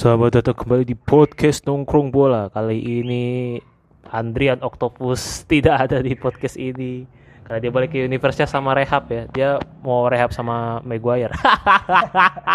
Selamat 0.00 0.40
datang 0.40 0.56
kembali 0.56 0.88
di 0.88 0.96
podcast 0.96 1.68
nongkrong 1.68 2.08
bola. 2.08 2.48
Kali 2.48 2.80
ini 2.80 3.60
Andrian 4.08 4.64
Octopus 4.64 5.20
tidak 5.52 5.76
ada 5.76 6.00
di 6.00 6.16
podcast 6.16 6.56
ini 6.56 7.04
karena 7.44 7.60
dia 7.60 7.68
balik 7.68 7.92
ke 7.92 8.08
Universitas 8.08 8.48
sama 8.48 8.72
rehab 8.72 9.04
ya. 9.12 9.28
Dia 9.28 9.48
mau 9.84 10.08
rehab 10.08 10.32
sama 10.32 10.80
Maguire. 10.88 11.36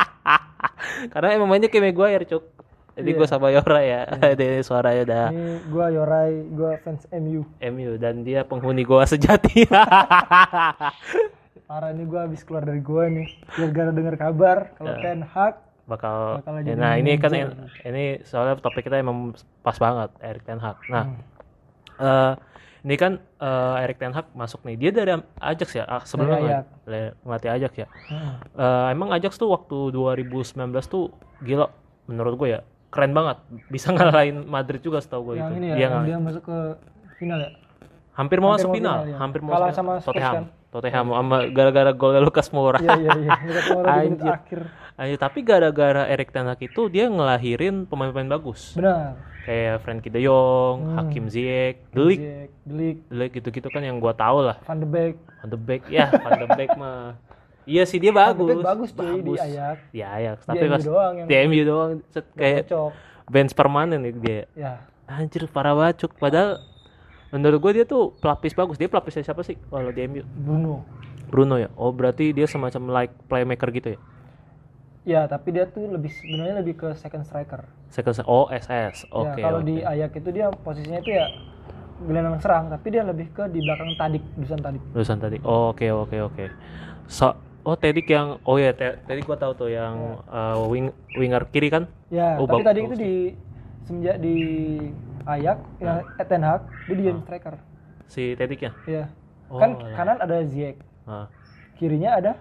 karena 1.13 1.37
emang 1.37 1.45
mainnya 1.45 1.69
kayak 1.69 1.93
Maguire, 1.93 2.25
Cuk. 2.25 2.49
Jadi 2.97 3.13
Iya. 3.13 3.17
gue 3.21 3.27
sama 3.29 3.53
Yora 3.53 3.81
ya. 3.85 4.01
Dia 4.41 4.65
suaranya 4.65 5.01
udah 5.05 5.25
Ini 5.29 5.69
gua 5.69 5.93
Yorai, 5.93 6.49
gua 6.49 6.81
fans 6.81 7.05
MU. 7.13 7.45
MU 7.61 7.91
dan 8.01 8.25
dia 8.25 8.41
penghuni 8.41 8.81
goa 8.81 9.05
sejati. 9.05 9.69
Parah 11.69 11.93
ini 11.93 12.09
gua 12.09 12.25
habis 12.25 12.41
keluar 12.41 12.65
dari 12.65 12.81
gua 12.81 13.05
nih. 13.05 13.29
Gara-gara 13.53 13.93
dengar 13.93 14.17
kabar 14.17 14.73
kalau 14.81 14.97
Ya. 14.97 15.13
Ten 15.13 15.21
Hag 15.21 15.61
bakal 15.85 16.39
Bakal 16.39 16.53
ya, 16.61 16.73
nah 16.73 16.93
ini 16.93 17.13
kan 17.15 17.29
manajer. 17.29 17.53
ini 17.83 18.03
soalnya 18.21 18.57
topik 18.57 18.81
kita 18.81 18.97
emang 18.97 19.31
pas 19.61 19.75
banget 19.75 20.09
Erik 20.19 20.41
Ten 20.41 20.57
Hag. 20.57 20.77
Nah, 20.87 21.03
Hmm. 21.05 21.21
eh 21.97 22.33
ini 22.81 22.95
kan 22.95 23.17
eh, 23.17 23.81
Erik 23.81 23.97
Ten 23.97 24.11
Hag 24.11 24.29
masuk 24.31 24.61
nih. 24.61 24.75
Dia 24.75 24.91
dari 24.91 25.11
Ajax 25.35 25.69
ya. 25.73 25.83
Ah, 25.83 26.01
sebelumnya 26.01 26.65
le- 26.83 27.13
ngelatih 27.19 27.49
Ajax 27.51 27.71
ya. 27.75 27.87
Heeh. 27.87 28.33
Eh, 28.55 28.85
emang 28.89 29.09
Ajax 29.09 29.35
tuh 29.35 29.47
waktu 29.47 29.89
2019 29.89 30.53
tuh 30.85 31.09
gila 31.39 31.69
menurut 32.05 32.33
gue 32.35 32.49
ya. 32.51 32.61
Keren 32.87 33.11
banget. 33.11 33.37
Bisa 33.67 33.89
ngalahin 33.95 34.41
Madrid 34.43 34.79
juga 34.79 34.97
setahu 34.99 35.21
gue 35.27 35.35
yang 35.35 35.49
itu. 35.49 35.57
ini 35.59 35.67
Dia 35.67 35.71
ya, 35.71 35.79
yang 35.79 35.91
ngalahin. 35.95 36.07
dia 36.07 36.17
masuk 36.19 36.43
ke 36.43 36.57
final 37.15 37.39
ya. 37.39 37.49
Hampir 38.15 38.37
mau 38.39 38.49
hampir 38.49 38.63
masuk 38.63 38.69
mau 38.69 38.77
final, 38.79 38.95
final, 38.95 39.05
ya. 39.05 39.15
hampir 39.19 39.39
mau 39.39 39.51
Kalah 39.53 39.71
sama 39.71 39.91
Tottenham. 39.99 40.33
kan? 40.33 40.45
Tottenham 40.71 41.05
sama 41.09 41.37
gara-gara 41.49 41.91
golnya 41.91 42.21
Lucas 42.21 42.47
Moura. 42.49 42.79
Iya 42.79 42.95
iya 42.97 43.11
iya. 43.17 43.31
Anjir. 43.85 44.31
akhir. 44.31 44.61
Ayo, 44.95 45.15
tapi 45.15 45.43
gara-gara 45.43 46.07
Erik 46.07 46.31
Ten 46.31 46.47
Hag 46.47 46.55
itu 46.57 46.87
dia 46.87 47.05
ngelahirin 47.05 47.83
pemain-pemain 47.83 48.31
bagus. 48.31 48.73
Benar. 48.73 49.19
kayak 49.43 49.77
Frankie 49.79 50.09
De 50.09 50.17
Jong, 50.19 50.77
Hmm. 50.81 50.95
Hakim 50.97 51.29
Ziyech, 51.29 51.77
De 51.93 52.01
Ligt, 52.01 52.17
Jack, 52.17 52.49
De 52.65 52.73
Ligt, 52.73 52.99
De 53.05 53.13
Ligt 53.13 53.31
gitu-gitu 53.31 53.67
kan 53.69 53.77
yang 53.79 54.01
gua 54.01 54.09
tahu 54.11 54.41
lah. 54.41 54.57
Van 54.63 54.73
de 54.75 54.87
Beek. 54.87 55.21
Van 55.37 55.47
de 55.47 55.57
Beek, 55.59 55.83
ya 55.85 56.09
Van 56.09 56.31
de 56.33 56.47
Beek 56.49 56.71
mah. 56.73 57.13
Iya 57.63 57.83
sih 57.83 57.97
dia 57.97 58.09
Van 58.09 58.25
de 58.25 58.29
bagus. 58.33 58.49
Beek 58.51 58.65
bagus 58.65 58.89
cuy 58.91 59.21
di 59.21 59.31
Ajax. 59.37 59.77
Di 59.91 60.01
Ajax, 60.01 60.37
Di 60.39 60.47
tapi 60.47 60.57
MU 60.59 60.71
pas 60.71 60.81
doang 60.81 61.13
yang 61.15 61.27
di 61.27 61.35
MU 61.45 61.61
doang 61.61 61.91
set, 62.09 62.25
kayak 62.33 62.65
bench 63.27 63.53
permanen 63.53 64.01
itu 64.01 64.17
dia. 64.17 64.49
Ya. 64.57 64.73
Anjir 65.05 65.45
parah 65.45 65.73
bacuk 65.73 66.09
padahal 66.15 66.57
menurut 67.35 67.59
gue 67.59 67.83
dia 67.83 67.85
tuh 67.85 68.15
pelapis 68.23 68.55
bagus. 68.55 68.79
Dia 68.79 68.87
pelapisnya 68.87 69.27
siapa 69.27 69.43
sih 69.43 69.59
kalau 69.67 69.91
di 69.91 69.99
MU? 70.07 70.23
Bruno. 70.23 70.87
Bruno 71.27 71.59
ya. 71.59 71.67
Oh, 71.75 71.91
berarti 71.91 72.31
dia 72.31 72.47
semacam 72.47 73.03
like 73.03 73.13
playmaker 73.27 73.67
gitu 73.75 73.87
ya. 73.93 73.99
Ya, 75.05 75.21
tapi 75.27 75.51
dia 75.51 75.67
tuh 75.67 75.85
lebih 75.91 76.09
sebenarnya 76.09 76.63
lebih 76.63 76.79
ke 76.79 76.87
second 76.95 77.27
striker. 77.27 77.67
Second 77.91 78.23
oh 78.25 78.47
SS. 78.47 79.03
Oke. 79.11 79.43
ya, 79.43 79.51
kalau 79.51 79.59
oke. 79.61 79.67
di 79.67 79.83
Ajax 79.83 80.11
itu 80.17 80.29
dia 80.31 80.47
posisinya 80.49 80.97
itu 81.03 81.11
ya 81.11 81.27
gelandang 82.07 82.39
serang, 82.41 82.71
tapi 82.71 82.87
dia 82.89 83.03
lebih 83.05 83.29
ke 83.31 83.43
di 83.51 83.59
belakang 83.61 83.91
tadik, 83.99 84.23
dusan 84.35 84.59
tadik. 84.59 84.81
Lulusan 84.95 85.17
tadi. 85.19 85.37
Oh, 85.45 85.71
Oke 85.75 85.91
oke 85.91 86.17
oke. 86.23 86.45
So, 87.05 87.37
oh 87.63 87.77
Tedik 87.77 88.09
yang 88.09 88.41
oh 88.43 88.57
ya 88.57 88.73
Te- 88.73 88.97
Tedik 89.05 89.29
gua 89.29 89.37
tahu 89.37 89.53
tuh 89.53 89.69
yang 89.69 90.25
uh, 90.25 90.57
wing 90.65 90.89
winger 91.15 91.45
kiri 91.53 91.69
kan? 91.69 91.85
Ya, 92.09 92.35
Oh, 92.41 92.49
tapi 92.49 92.65
tadi 92.65 92.79
itu 92.83 92.95
di 92.97 93.13
semenjak 93.85 94.17
di 94.17 94.35
Ajax, 95.27 95.57
ya, 95.77 95.93
eh, 96.15 96.25
Ten 96.25 96.41
Hag, 96.41 96.61
dia 96.85 96.95
di 96.95 97.05
striker. 97.19 97.55
Si 98.05 98.23
Tedik 98.33 98.61
ya? 98.61 98.71
Ya. 98.85 99.03
Oh, 99.45 99.57
kan 99.57 99.75
alah. 99.75 99.93
kanan 99.93 100.17
ada 100.19 100.37
Ziyech, 100.43 100.77
Ah, 101.03 101.29
kirinya 101.75 102.15
ada 102.15 102.33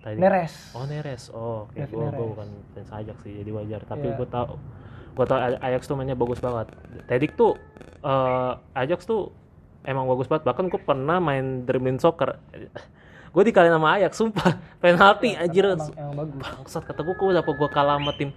Tedik. 0.00 0.18
Neres. 0.18 0.54
Oh 0.72 0.84
Neres. 0.84 1.22
Oh, 1.28 1.64
oke. 1.64 1.80
Gua 1.88 2.06
Neres. 2.08 2.20
bukan 2.20 2.48
fans 2.72 2.90
Ajax 2.92 3.16
sih, 3.22 3.32
jadi 3.34 3.50
wajar. 3.50 3.80
Tapi 3.82 4.06
Iya. 4.06 4.16
gua 4.16 4.28
tahu 4.28 4.46
gua 5.14 5.24
tahu 5.24 5.38
Aj- 5.40 5.60
Ajax 5.64 5.82
tuh 5.84 5.94
mainnya 5.94 6.14
bagus 6.14 6.38
banget. 6.38 6.66
Tedik 7.06 7.34
tuh 7.34 7.54
eh 8.00 8.52
Ajax 8.74 9.04
tuh 9.04 9.30
emang 9.82 10.04
bagus 10.04 10.26
banget. 10.26 10.44
Bahkan 10.44 10.64
gua 10.68 10.80
pernah 10.82 11.18
main 11.18 11.62
dribbling 11.62 11.96
soccer. 11.96 12.36
gue 13.34 13.42
dikalahin 13.42 13.74
sama 13.74 13.98
Ajax, 13.98 14.12
sumpah. 14.14 14.50
Penalti 14.78 15.34
anjir. 15.34 15.66
Emang, 15.66 15.90
emang 15.94 16.14
bagus. 16.20 16.38
bangsat 16.38 16.82
kata 16.84 17.00
gue 17.00 17.14
kok 17.14 17.26
kenapa 17.26 17.50
gue 17.50 17.68
kalah 17.68 17.98
sama 17.98 18.12
tim 18.14 18.30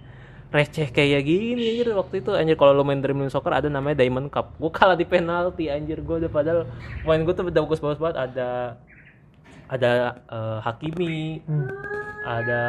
receh 0.48 0.88
kayak 0.88 1.24
gini 1.28 1.76
anjir. 1.76 1.92
Waktu 1.92 2.24
itu 2.24 2.30
anjir 2.32 2.56
kalau 2.56 2.72
lo 2.72 2.84
main 2.84 3.00
dribbling 3.00 3.28
soccer 3.32 3.52
ada 3.52 3.68
namanya 3.68 4.00
Diamond 4.00 4.32
Cup. 4.32 4.56
Gue 4.56 4.72
kalah 4.72 4.96
di 4.96 5.04
penalti 5.04 5.68
anjir. 5.68 6.00
Gue 6.00 6.24
udah 6.24 6.30
padahal 6.32 6.60
main 7.04 7.22
gue 7.24 7.34
tuh 7.36 7.44
udah 7.48 7.62
bagus 7.64 7.80
bagus 7.80 8.00
banget. 8.00 8.16
Ada 8.30 8.48
ada 9.68 9.90
eh, 10.32 10.58
Hakimi 10.64 11.44
Hmm. 11.44 11.68
ada 12.24 12.62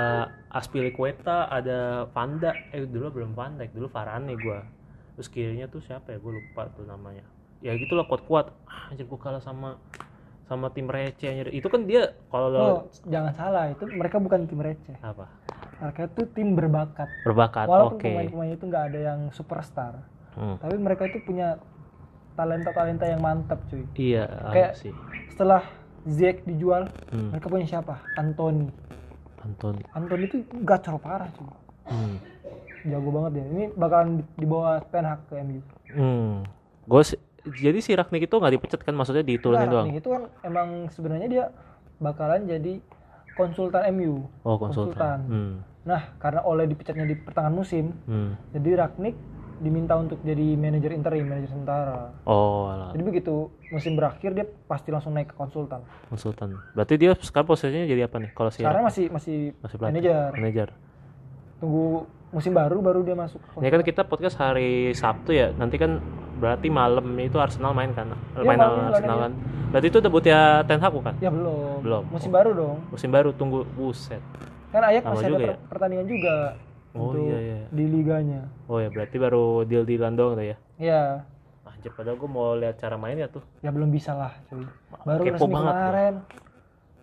Aspilicueta 0.51 1.47
ada 1.47 2.09
Vanda 2.11 2.51
eh 2.75 2.83
dulu 2.83 3.21
belum 3.21 3.31
Dijk 3.35 3.71
dulu 3.75 3.87
Varane 3.91 4.35
gue 4.35 4.59
terus 5.15 5.27
kirinya 5.31 5.67
tuh 5.67 5.83
siapa 5.83 6.15
ya? 6.15 6.17
Gue 6.19 6.31
lupa 6.39 6.67
tuh 6.75 6.87
namanya. 6.87 7.23
Ya 7.59 7.75
gitulah 7.75 8.07
kuat 8.07 8.23
kuat 8.23 8.45
ah, 8.67 8.91
anjir 8.91 9.03
gue 9.07 9.19
kalah 9.19 9.43
sama 9.43 9.79
sama 10.49 10.73
tim 10.73 10.89
receh 10.89 11.29
itu 11.47 11.67
kan 11.69 11.85
dia 11.85 12.09
kalau 12.27 12.49
lo 12.49 12.57
Oh, 12.59 12.79
jangan 13.05 13.31
salah, 13.31 13.69
itu 13.69 13.85
mereka 13.87 14.17
bukan 14.17 14.43
tim 14.43 14.57
receh. 14.57 14.97
apa 14.99 15.29
Mereka 15.79 16.01
itu 16.09 16.21
tim 16.33 16.57
berbakat. 16.57 17.07
berbakat 17.23 17.65
Walaupun 17.65 17.95
oke 17.95 18.03
pemain-pemain 18.03 18.51
itu 18.51 18.65
nggak 18.65 18.83
ada 18.89 18.99
yang 19.05 19.19
superstar, 19.29 19.93
Hmm. 20.33 20.57
tapi 20.57 20.75
mereka 20.75 21.05
itu 21.05 21.21
punya 21.21 21.55
talenta-talenta 22.33 23.05
yang 23.05 23.19
mantap, 23.19 23.59
cuy. 23.67 23.83
Iya, 23.93 24.25
Kayak- 24.49 24.75
sih. 24.75 24.93
Setelah 25.29 25.63
Ziyech 26.03 26.43
dijual, 26.43 26.87
Hmm. 27.11 27.29
mereka 27.29 27.47
punya 27.47 27.67
siapa? 27.67 27.99
Anthony. 28.15 28.71
Anton. 29.39 29.79
Anthony 29.93 30.23
itu 30.25 30.37
gacor 30.63 30.97
parah, 30.97 31.27
cuy. 31.29 31.47
Hmm. 31.85 32.15
Jago 32.81 33.09
banget 33.09 33.31
dia. 33.33 33.45
Ini 33.45 33.63
bakalan 33.71 34.09
di- 34.17 34.29
dibawa 34.37 34.79
Ten 34.85 35.03
Hag 35.03 35.21
ke 35.27 35.35
MU. 35.37 35.61
Hmm. 35.89 36.43
Gue 36.85 37.03
jadi 37.45 37.79
si 37.79 37.91
Ragnik 37.91 38.23
itu 38.23 38.35
nggak 38.35 38.53
dipecat 38.53 38.81
kan 38.81 38.93
maksudnya 38.93 39.21
diturunin 39.21 39.61
Nah, 39.61 39.69
doang. 39.69 39.85
Rangnick 39.85 39.99
itu 39.99 40.09
kan 40.09 40.23
emang 40.41 40.67
sebenarnya 40.89 41.27
dia 41.27 41.45
bakalan 41.97 42.43
jadi 42.43 42.73
konsultan 43.33 43.83
MU. 43.91 44.27
Oh, 44.41 44.55
konsultan. 44.55 45.19
Hmm. 45.23 45.53
Nah, 45.81 46.11
karena 46.17 46.43
Ole 46.43 46.65
dipecatnya 46.65 47.03
di 47.03 47.15
pertengahan 47.15 47.53
musim, 47.53 47.95
Hmm. 48.03 48.35
jadi 48.51 48.81
Ragnik 48.81 49.15
diminta 49.59 49.91
untuk 49.93 50.19
jadi 50.21 50.55
manajer 50.55 50.91
interim, 50.93 51.25
manajer 51.25 51.49
sementara. 51.49 52.15
Oh, 52.23 52.67
alah. 52.67 52.91
Jadi 52.91 53.03
begitu 53.03 53.51
musim 53.69 53.93
berakhir 53.93 54.31
dia 54.31 54.47
pasti 54.65 54.87
langsung 54.87 55.11
naik 55.11 55.31
ke 55.31 55.35
konsultan. 55.35 55.83
konsultan. 56.07 56.55
Berarti 56.73 56.95
dia 56.95 57.11
sekarang 57.13 57.47
posisinya 57.49 57.83
jadi 57.83 58.07
apa 58.07 58.17
nih? 58.17 58.31
Kalau 58.31 58.49
si 58.49 58.59
Sekarang 58.59 58.83
Ragnik? 58.83 58.89
masih 58.89 59.05
masih, 59.09 59.37
masih 59.57 59.77
manajer. 59.77 60.31
Manajer. 60.31 60.69
Tunggu 61.59 61.85
musim 62.29 62.53
baru 62.53 62.79
baru 62.79 62.99
dia 63.01 63.15
masuk. 63.15 63.41
Ini 63.57 63.67
kan 63.69 63.81
kita 63.81 64.01
podcast 64.05 64.37
hari 64.37 64.93
Sabtu 64.93 65.33
ya. 65.33 65.51
Nanti 65.51 65.75
kan 65.75 65.99
berarti 66.39 66.67
malam 66.67 67.05
itu 67.19 67.37
Arsenal 67.37 67.71
main 67.71 67.91
kan? 67.91 68.07
Iya, 68.33 68.47
main 68.47 68.57
malam 68.57 68.79
Arsenal 68.89 69.17
kan. 69.19 69.31
Berarti 69.69 69.87
itu 69.87 69.99
debutnya 69.99 70.39
Ten 70.65 70.79
Hag 70.79 70.91
bukan? 70.91 71.13
Ya 71.19 71.29
belum. 71.29 71.83
Belum. 71.83 72.03
Musim 72.09 72.31
baru 72.31 72.51
dong. 72.55 72.77
Musim 72.89 73.09
baru 73.11 73.29
tunggu 73.29 73.67
buset. 73.75 74.23
Kan 74.69 74.81
Lama 74.81 75.01
masih 75.13 75.25
ada 75.27 75.37
per- 75.37 75.49
ya? 75.49 75.57
pertandingan 75.67 76.07
juga 76.07 76.35
Oh, 76.89 77.13
untuk 77.13 77.21
iya, 77.21 77.37
iya. 77.37 77.59
di 77.69 77.85
liganya. 77.85 78.41
Oh 78.65 78.81
ya, 78.81 78.89
berarti 78.89 79.17
baru 79.17 79.61
deal-dealan 79.61 80.13
doang 80.13 80.33
tuh 80.33 80.45
ya. 80.47 80.57
Ya, 80.79 81.03
Anjir, 81.61 81.93
padahal 81.93 82.17
gue 82.17 82.25
mau 82.25 82.57
lihat 82.57 82.75
cara 82.75 82.97
mainnya 82.97 83.29
tuh. 83.29 83.45
ya 83.61 83.69
belum 83.69 83.87
bisa 83.87 84.11
lah, 84.11 84.33
cuy. 84.47 84.65
Baru 85.05 85.21
Kepo 85.21 85.37
resmi 85.37 85.53
banget 85.53 85.73
kemarin. 85.75 86.15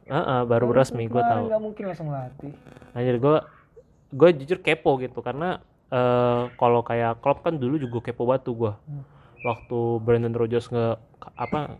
Heeh, 0.07 0.41
baru 0.43 0.67
resmi 0.71 1.05
gue 1.07 1.19
tahu. 1.19 1.45
nggak 1.47 1.63
mungkin 1.63 1.85
langsung 1.87 2.09
latih. 2.11 2.53
Anjir 2.93 3.17
gue 3.17 3.37
gue 4.09 4.29
jujur 4.39 4.59
kepo 4.61 4.99
gitu 4.99 5.19
karena 5.19 5.59
eh 5.87 6.43
kalau 6.55 6.83
kayak 6.83 7.19
Klopp 7.19 7.43
kan 7.43 7.55
dulu 7.55 7.79
juga 7.79 7.99
kepo 8.03 8.27
batu 8.27 8.55
gue. 8.55 8.73
Hmm. 8.87 9.03
Waktu 9.47 9.79
Brandon 10.03 10.35
Rodgers 10.35 10.67
nge 10.67 10.99
apa 11.39 11.79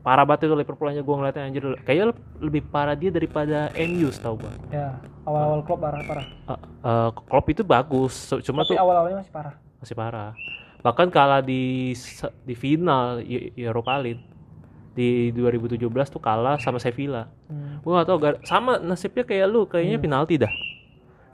parah 0.00 0.22
banget 0.22 0.46
itu 0.46 0.54
Liverpool 0.54 0.88
aja 0.88 1.02
gue 1.02 1.14
ngeliatnya 1.18 1.42
anjir 1.50 1.64
kayaknya 1.82 2.14
lebih 2.38 2.62
parah 2.70 2.94
dia 2.94 3.10
daripada 3.12 3.68
MU 3.74 4.08
tau 4.14 4.38
gue. 4.38 4.52
Ya, 4.70 4.96
awal-awal 5.26 5.60
klub 5.66 5.82
parah-parah. 5.82 6.26
Uh, 6.80 7.10
Klopp 7.26 7.50
itu 7.50 7.66
bagus, 7.66 8.14
cuma 8.46 8.62
Tapi 8.62 8.72
tuh 8.72 8.76
awal-awalnya 8.78 9.20
masih 9.20 9.34
parah. 9.34 9.54
masih 9.82 9.94
parah. 9.98 10.30
Bahkan 10.80 11.10
kalah 11.10 11.42
di 11.42 11.90
di 12.46 12.54
final 12.54 13.18
E- 13.26 13.50
Europa 13.58 13.98
League 13.98 14.22
di 14.94 15.34
2017 15.34 15.82
tuh 16.08 16.22
kalah 16.22 16.56
sama 16.62 16.80
Sevilla. 16.80 17.28
Hmm. 17.50 17.82
gue 17.82 17.90
gak 17.92 18.06
tau 18.08 18.18
sama 18.46 18.78
nasibnya 18.78 19.22
kayak 19.22 19.46
lu 19.46 19.66
kayaknya 19.68 19.98
penalti 20.02 20.34
dah 20.38 20.50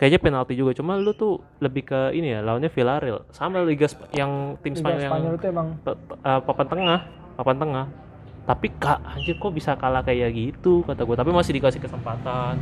kayaknya 0.02 0.18
penalti 0.18 0.58
juga 0.58 0.74
cuma 0.74 0.98
lu 0.98 1.14
tuh 1.14 1.38
lebih 1.56 1.86
ke 1.86 2.10
ini 2.10 2.34
ya 2.34 2.42
lawannya 2.42 2.66
Villarreal 2.66 3.22
sama 3.30 3.62
Liga 3.62 3.86
Sp- 3.86 4.10
yang 4.10 4.58
tim 4.58 4.74
Liga 4.74 4.98
Spanyol 4.98 4.98
yang 5.30 5.38
itu 5.38 5.46
emang 5.46 5.68
eh, 5.78 6.40
papan 6.42 6.66
tengah 6.66 7.00
papan 7.32 7.56
tengah 7.56 7.86
tapi 8.42 8.66
kak 8.74 8.98
anjir 9.06 9.38
kok 9.38 9.54
bisa 9.54 9.78
kalah 9.78 10.02
kayak 10.02 10.34
gitu 10.34 10.82
kata 10.82 11.06
gue 11.06 11.14
tapi 11.14 11.30
masih 11.30 11.54
dikasih 11.54 11.78
kesempatan 11.78 12.58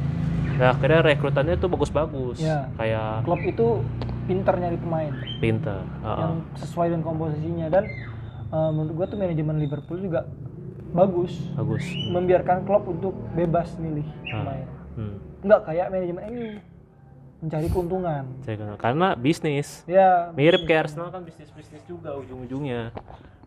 nah 0.60 0.76
akhirnya 0.76 1.00
rekrutannya 1.02 1.56
tuh 1.56 1.72
bagus-bagus 1.72 2.44
Ya. 2.44 2.68
kayak 2.76 3.24
klub 3.24 3.40
itu 3.40 3.80
pinter 4.28 4.54
nyari 4.54 4.76
pemain 4.76 5.12
pinter 5.40 5.80
Heeh. 6.04 6.18
yang 6.20 6.34
sesuai 6.54 6.92
dengan 6.92 7.02
komposisinya 7.02 7.72
dan 7.72 7.88
eh, 8.46 8.70
menurut 8.70 8.92
gua 8.92 9.06
tuh 9.08 9.16
manajemen 9.16 9.56
Liverpool 9.56 9.96
juga 9.96 10.28
bagus 10.92 11.32
bagus 11.56 11.80
membiarkan 12.12 12.68
klub 12.68 12.84
untuk 12.84 13.16
bebas 13.32 13.72
milih 13.80 14.04
Ah. 14.28 14.44
pemain. 14.44 14.68
hmm. 14.94 15.14
Enggak 15.40 15.60
kayak 15.64 15.86
manajemen 15.88 16.22
MU. 16.28 16.46
Mencari 17.40 17.68
keuntungan. 17.72 18.24
Karena 18.76 19.16
bisnis. 19.16 19.82
Ya, 19.88 20.28
mirip 20.36 20.68
kayak 20.68 20.92
Arsenal 20.92 21.08
kan 21.08 21.24
bisnis 21.24 21.48
bisnis 21.56 21.82
juga 21.88 22.12
ujung-ujungnya. 22.20 22.92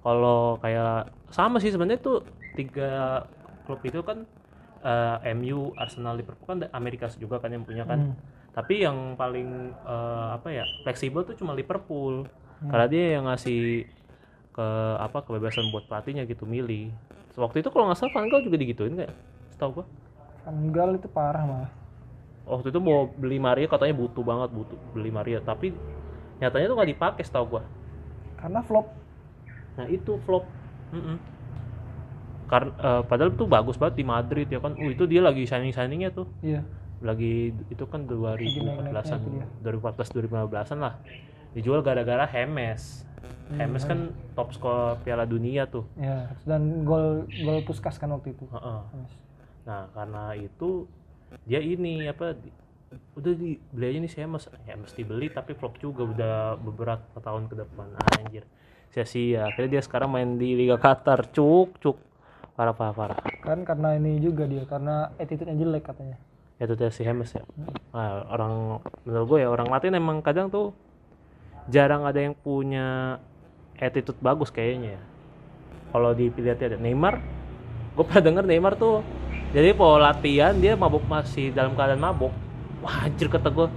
Kalau 0.02 0.58
kayak 0.60 1.14
sama 1.30 1.62
sih 1.62 1.70
sebenarnya 1.70 2.02
tuh 2.02 2.26
tiga 2.58 3.24
klub 3.70 3.80
itu 3.86 4.02
kan 4.02 4.26
eh, 4.84 5.34
MU 5.38 5.72
Arsenal 5.78 6.18
Liverpool 6.18 6.50
kan 6.50 6.60
Amerika 6.74 7.08
juga 7.16 7.40
kan 7.40 7.54
yang 7.54 7.64
punya 7.64 7.86
kan. 7.86 8.14
Hmm. 8.14 8.42
tapi 8.54 8.86
yang 8.86 9.18
paling 9.18 9.74
eh, 9.74 10.28
apa 10.38 10.54
ya 10.54 10.62
fleksibel 10.86 11.26
tuh 11.26 11.34
cuma 11.34 11.58
Liverpool. 11.58 12.30
Hmm. 12.62 12.70
karena 12.72 12.86
dia 12.88 13.06
yang 13.20 13.28
ngasih 13.28 13.84
ke 14.54 14.68
apa 15.02 15.26
kebebasan 15.26 15.68
buat 15.74 15.90
pelatihnya 15.90 16.24
gitu 16.30 16.46
milih. 16.46 16.94
Waktu 17.34 17.66
itu 17.66 17.74
kalau 17.74 17.90
nggak 17.90 17.98
salah 17.98 18.14
Van 18.14 18.30
Gaal 18.30 18.46
juga 18.46 18.56
digituin 18.62 18.94
kayak 18.94 19.12
setahu 19.52 19.82
gua. 19.82 19.86
Van 20.46 20.58
Gaal 20.70 20.96
itu 20.96 21.10
parah 21.10 21.44
malah. 21.44 21.83
Waktu 22.44 22.68
itu 22.68 22.80
mau 22.80 23.08
beli 23.10 23.38
Maria 23.38 23.66
katanya 23.66 23.96
butuh 23.96 24.22
banget 24.22 24.50
butuh 24.52 24.78
beli 24.92 25.10
Maria 25.10 25.40
tapi 25.40 25.72
nyatanya 26.38 26.66
tuh 26.66 26.76
nggak 26.76 26.92
dipakai 26.92 27.24
setahu 27.24 27.46
gua 27.50 27.64
Karena 28.36 28.60
flop. 28.60 28.88
nah 29.74 29.88
itu 29.88 30.20
flop 30.20 30.44
Mm-mm. 30.92 31.18
karena 32.46 32.72
eh, 32.74 33.02
padahal 33.04 33.32
tuh 33.34 33.48
bagus 33.48 33.76
banget 33.76 33.96
di 33.96 34.06
Madrid 34.06 34.46
ya 34.46 34.60
kan 34.60 34.74
uh 34.74 34.90
itu 34.92 35.04
dia 35.04 35.20
lagi 35.20 35.44
shining 35.44 35.72
shiningnya 35.72 36.12
tuh 36.12 36.28
Iya. 36.40 36.62
lagi 37.00 37.52
itu 37.68 37.84
kan 37.86 38.04
2014an 38.04 38.60
naik-naiknya 38.86 39.18
itu 39.18 39.30
dia. 39.34 39.48
2014 39.62 40.16
2015an 40.30 40.78
lah 40.78 40.94
dijual 41.52 41.80
gara-gara 41.80 42.26
Hemes 42.26 43.08
Hmm, 43.44 43.56
Hemes 43.56 43.84
kan 43.84 44.00
top 44.34 44.52
skor 44.52 45.00
Piala 45.00 45.24
Dunia 45.24 45.64
tuh 45.64 45.88
Ya, 45.96 46.32
dan 46.44 46.84
gol 46.84 47.24
gol 47.38 47.60
Puskas 47.62 47.96
kan 47.96 48.08
waktu 48.10 48.32
itu. 48.32 48.44
Heeh. 48.46 48.80
Yes. 48.94 49.12
nah 49.64 49.88
karena 49.90 50.24
itu 50.34 50.88
dia 51.44 51.60
ini 51.60 52.06
apa 52.08 52.38
di- 52.38 52.54
udah 53.18 53.34
dibeli 53.34 53.86
aja 53.90 53.98
nih 54.06 54.12
si 54.12 54.18
Hemes 54.22 54.46
ya 54.70 54.78
mesti 54.78 55.02
beli 55.02 55.28
tapi 55.34 55.58
flop 55.58 55.82
juga 55.82 56.06
udah 56.06 56.36
beberapa 56.62 57.18
tahun 57.18 57.50
ke 57.50 57.56
depan. 57.66 57.88
Anjir. 58.22 58.46
Sia-sia 58.94 59.50
akhirnya 59.50 59.80
dia 59.80 59.82
sekarang 59.82 60.14
main 60.14 60.38
di 60.38 60.54
Liga 60.54 60.78
Qatar. 60.78 61.34
Cuk 61.34 61.82
cuk. 61.82 61.98
Parah 62.54 62.78
parah 62.78 62.94
parah. 62.94 63.18
Kan 63.42 63.66
karena 63.66 63.98
ini 63.98 64.22
juga 64.22 64.46
dia, 64.46 64.62
karena 64.70 65.10
attitude-nya 65.18 65.58
jelek 65.58 65.90
katanya. 65.90 66.22
ya 66.62 66.70
itu 66.70 66.78
si 66.94 67.02
Hemes 67.02 67.34
ya. 67.34 67.42
Nah, 67.98 68.30
orang 68.30 68.78
menurut 69.10 69.26
gue 69.26 69.40
ya 69.42 69.50
orang 69.50 69.74
Latin 69.74 69.98
emang 69.98 70.22
kadang 70.22 70.54
tuh 70.54 70.70
jarang 71.66 72.06
ada 72.06 72.22
yang 72.22 72.38
punya 72.38 73.18
attitude 73.82 74.22
bagus 74.22 74.54
kayaknya 74.54 75.02
ya. 75.02 75.04
Kalau 75.90 76.14
dilihat 76.14 76.62
ada 76.62 76.78
Neymar 76.78 77.18
gue 77.94 78.04
pernah 78.06 78.22
denger 78.22 78.46
Neymar 78.50 78.74
tuh 78.78 79.06
jadi 79.54 79.70
pola 79.78 80.10
latihan 80.12 80.54
dia 80.58 80.74
mabuk 80.74 81.06
masih 81.06 81.54
dalam 81.54 81.78
keadaan 81.78 82.02
mabuk. 82.02 82.34
Wah 82.82 83.06
anjir 83.06 83.30
kata 83.30 83.54
gue 83.54 83.70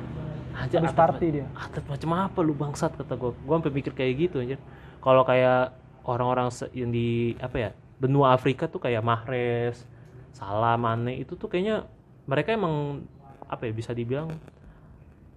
anjir 0.56 0.80
Habis 0.80 0.96
party 0.96 1.26
dia. 1.30 1.46
atlet 1.52 1.84
macam 1.84 2.10
apa 2.16 2.38
lu 2.40 2.56
bangsat 2.56 2.96
kata 2.96 3.12
gue 3.14 3.30
gue 3.36 3.54
sampai 3.54 3.72
mikir 3.72 3.92
kayak 3.92 4.12
gitu 4.16 4.40
anjir. 4.40 4.58
Kalau 5.04 5.22
kayak 5.22 5.76
orang-orang 6.08 6.48
yang 6.72 6.90
di 6.90 7.36
apa 7.38 7.56
ya 7.60 7.70
benua 8.00 8.32
Afrika 8.32 8.66
tuh 8.66 8.80
kayak 8.80 9.04
Mahrez 9.04 9.84
Salah 10.32 10.76
Mane 10.76 11.16
itu 11.16 11.36
tuh 11.36 11.48
kayaknya 11.48 11.84
mereka 12.24 12.52
emang 12.52 13.04
apa 13.46 13.68
ya 13.68 13.72
bisa 13.72 13.92
dibilang 13.92 14.32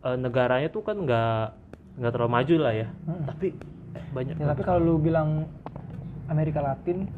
eh, 0.01 0.18
negaranya 0.18 0.71
tuh 0.71 0.81
kan 0.81 0.97
nggak 0.97 1.44
nggak 2.00 2.12
terlalu 2.15 2.31
maju 2.31 2.56
lah 2.63 2.74
ya. 2.74 2.88
Mm-mm. 3.06 3.27
tapi 3.27 3.47
banyak 4.15 4.33
Ya, 4.39 4.45
tapi 4.47 4.62
kalau 4.63 4.80
lu 4.80 4.95
bilang 4.97 5.45
Amerika 6.30 6.62
Latin, 6.62 7.09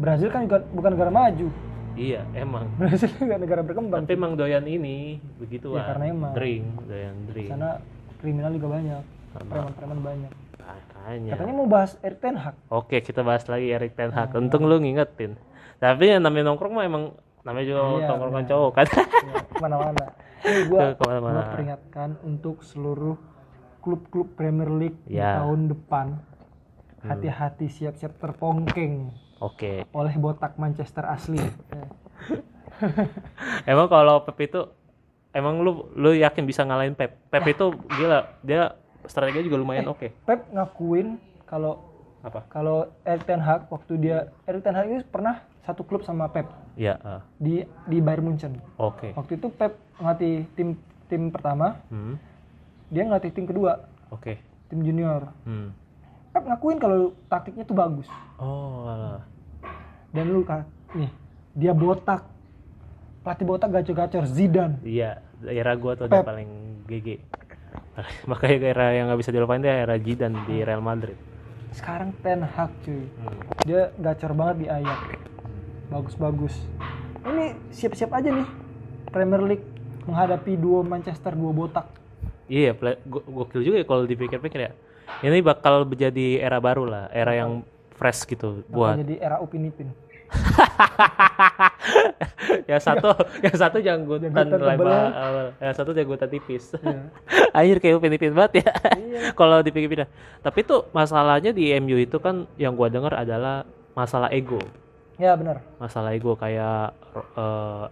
Brazil 0.00 0.32
kan 0.32 0.42
juga 0.48 0.64
bukan 0.74 0.90
negara 0.98 1.12
maju. 1.12 1.48
Iya 1.94 2.22
emang 2.32 2.66
Brazil 2.78 3.10
juga 3.12 3.36
negara 3.36 3.60
berkembang. 3.60 4.02
tapi 4.02 4.12
emang 4.12 4.34
doyan 4.34 4.62
ini 4.62 4.98
begitu 5.36 5.72
Ya, 5.72 5.86
karena 5.86 6.04
emang. 6.08 6.32
drink 6.32 6.66
doyan 6.84 7.14
Di 7.16 7.28
drink 7.28 7.48
sana 7.48 7.70
kriminal 8.16 8.50
juga 8.50 8.68
banyak. 8.72 9.02
Preman-preman 9.34 9.98
banyak. 10.00 10.32
makanya 10.56 11.30
Katanya 11.30 11.52
mau 11.52 11.66
bahas 11.66 11.92
Erik 12.00 12.18
Ten 12.18 12.34
Hag. 12.34 12.54
Oke, 12.68 12.96
kita 12.98 13.20
bahas 13.20 13.44
lagi 13.44 13.68
Erik 13.68 13.92
Ten 13.92 14.08
Hag. 14.08 14.30
Nah. 14.30 14.38
Untung 14.38 14.64
lu 14.64 14.78
ngingetin. 14.78 15.36
Tapi 15.76 16.08
yang 16.08 16.22
namanya 16.22 16.48
nongkrong 16.48 16.72
mah 16.72 16.84
emang 16.84 17.04
namanya 17.42 17.66
juga 17.66 17.80
Iya, 17.82 18.06
nongkrongan 18.08 18.32
benar. 18.38 18.50
cowok 18.50 18.70
kan. 18.72 18.86
Ya, 18.88 19.36
ke 19.42 19.56
mana-mana. 19.60 20.04
Ini 20.40 20.60
gua, 20.64 20.80
Ke 20.80 20.86
ke 20.96 21.02
mana-mana. 21.04 21.34
gua 21.34 21.44
peringatkan 21.50 22.08
untuk 22.22 22.56
seluruh 22.62 23.16
klub-klub 23.78 24.32
Premier 24.32 24.70
League 24.70 24.96
di 25.04 25.14
Ya. 25.14 25.36
Hmm. 25.36 25.38
tahun 25.42 25.60
depan. 25.68 26.06
Hati-hati 27.02 27.66
siap-siap 27.68 28.16
terpongkeng 28.16 29.12
Oke. 29.44 29.84
oleh 29.92 30.14
botak 30.16 30.56
Manchester 30.56 31.04
asli. 31.04 31.36
Emang 33.64 33.86
kalau 33.86 34.24
Pep 34.24 34.38
itu 34.40 34.60
emang 35.30 35.60
lu 35.60 35.90
lu 35.94 36.10
yakin 36.14 36.42
bisa 36.42 36.64
ngalahin 36.64 36.96
Pep? 36.96 37.18
Pep 37.28 37.44
itu 37.44 37.70
gila, 37.92 38.34
dia 38.40 38.74
strateginya 39.04 39.44
juga 39.44 39.58
lumayan 39.60 39.86
oke. 39.86 40.10
Pep 40.24 40.48
ngakuin 40.48 41.20
kalau 41.44 41.84
Apa? 42.24 42.40
kalau 42.48 42.88
Erik 43.04 43.28
Ten 43.28 43.38
Hag 43.38 43.68
waktu 43.68 44.00
dia 44.00 44.16
Erik 44.44 44.64
Ten 44.64 44.72
Hag 44.72 44.88
ini 44.88 45.04
pernah 45.04 45.44
satu 45.60 45.84
klub 45.84 46.00
sama 46.02 46.24
Pep 46.26 46.48
Iya, 46.74 46.98
ah, 47.00 47.22
di 47.36 47.62
di 47.86 48.00
Bayern 48.00 48.26
Munchen. 48.26 48.58
oke. 48.74 49.12
Waktu 49.12 49.38
itu 49.38 49.46
Pep 49.50 49.76
ngelatih 50.00 50.48
tim 50.56 50.74
tim 51.06 51.28
pertama, 51.28 51.78
Hmm, 51.86 52.16
dia 52.88 53.04
ngelatih 53.04 53.30
tim 53.30 53.44
kedua, 53.44 53.86
oke. 54.08 54.34
tim 54.66 54.80
junior. 54.82 55.30
Hmm. 55.44 55.70
Pep 56.32 56.42
ngakuin 56.42 56.82
kalau 56.82 57.14
taktiknya 57.28 57.62
tuh 57.62 57.76
bagus. 57.76 58.08
Oh, 58.34 58.90
alah. 58.90 59.22
Dan 60.14 60.30
lu 60.30 60.46
kan 60.46 60.62
nih, 60.94 61.10
dia 61.52 61.74
botak. 61.74 62.22
Pelatih 63.20 63.46
botak 63.48 63.68
gacor-gacor 63.72 64.24
Zidane. 64.24 64.78
Iya, 64.80 65.18
era 65.42 65.74
gua 65.74 65.96
tuh 65.96 66.06
dia 66.06 66.20
Pep. 66.20 66.28
paling 66.28 66.50
GG. 66.86 67.08
Makanya 68.30 68.58
era 68.62 68.86
yang 68.92 69.10
nggak 69.10 69.20
bisa 69.20 69.32
dilupain 69.32 69.58
dia 69.58 69.74
era 69.74 69.98
Zidane 69.98 70.38
di 70.46 70.62
Real 70.62 70.84
Madrid. 70.84 71.16
Sekarang 71.74 72.14
Ten 72.22 72.46
Hag 72.46 72.70
cuy. 72.84 73.02
Hmm. 73.18 73.38
Dia 73.66 73.90
gacor 73.96 74.32
banget 74.32 74.56
di 74.62 74.66
Ajax. 74.70 75.00
Bagus-bagus. 75.90 76.54
Ini 77.24 77.46
siap-siap 77.72 78.12
aja 78.12 78.28
nih 78.30 78.46
Premier 79.08 79.42
League 79.42 79.66
menghadapi 80.04 80.54
duo 80.54 80.84
Manchester, 80.84 81.32
duo 81.32 81.50
botak. 81.50 81.88
Iya, 82.44 82.76
go- 83.02 83.24
gokil 83.24 83.64
juga 83.64 83.76
ya 83.80 83.86
kalau 83.88 84.04
dipikir-pikir 84.04 84.60
ya. 84.60 84.72
Ini 85.24 85.40
bakal 85.40 85.88
menjadi 85.88 86.38
era 86.38 86.60
baru 86.60 86.84
lah, 86.84 87.04
era 87.08 87.32
yang 87.32 87.64
fresh 87.96 88.28
gitu 88.28 88.60
Bakal 88.62 88.68
buat 88.68 88.94
jadi 89.00 89.14
era 89.16 89.36
Upin 89.40 89.64
Ipin. 89.64 89.88
yang 92.70 92.80
satu 92.80 93.08
yang 93.40 93.56
satu 93.56 93.78
janggutan 93.80 94.30
Janggutan 94.32 94.60
lebar 94.60 95.10
awal, 95.12 95.46
yang 95.60 95.74
satu 95.74 95.90
janggutan 95.92 96.28
tipis. 96.30 96.74
Iya. 96.80 97.00
Anjir 97.56 97.78
kayak 97.80 98.00
upin-ipin 98.00 98.34
banget 98.34 98.64
ya. 98.64 98.72
Iya. 98.96 99.20
kalau 99.38 99.60
dipikir-pikir. 99.60 100.08
Tapi 100.40 100.60
tuh 100.66 100.88
masalahnya 100.90 101.54
di 101.54 101.70
MU 101.78 101.98
itu 102.00 102.16
kan 102.18 102.48
yang 102.60 102.74
gua 102.74 102.88
dengar 102.90 103.14
adalah 103.14 103.64
masalah 103.94 104.32
ego. 104.32 104.60
Ya 105.20 105.36
benar. 105.38 105.62
Masalah 105.78 106.10
ego 106.14 106.34
kayak 106.34 106.96
Ro- 107.14 107.90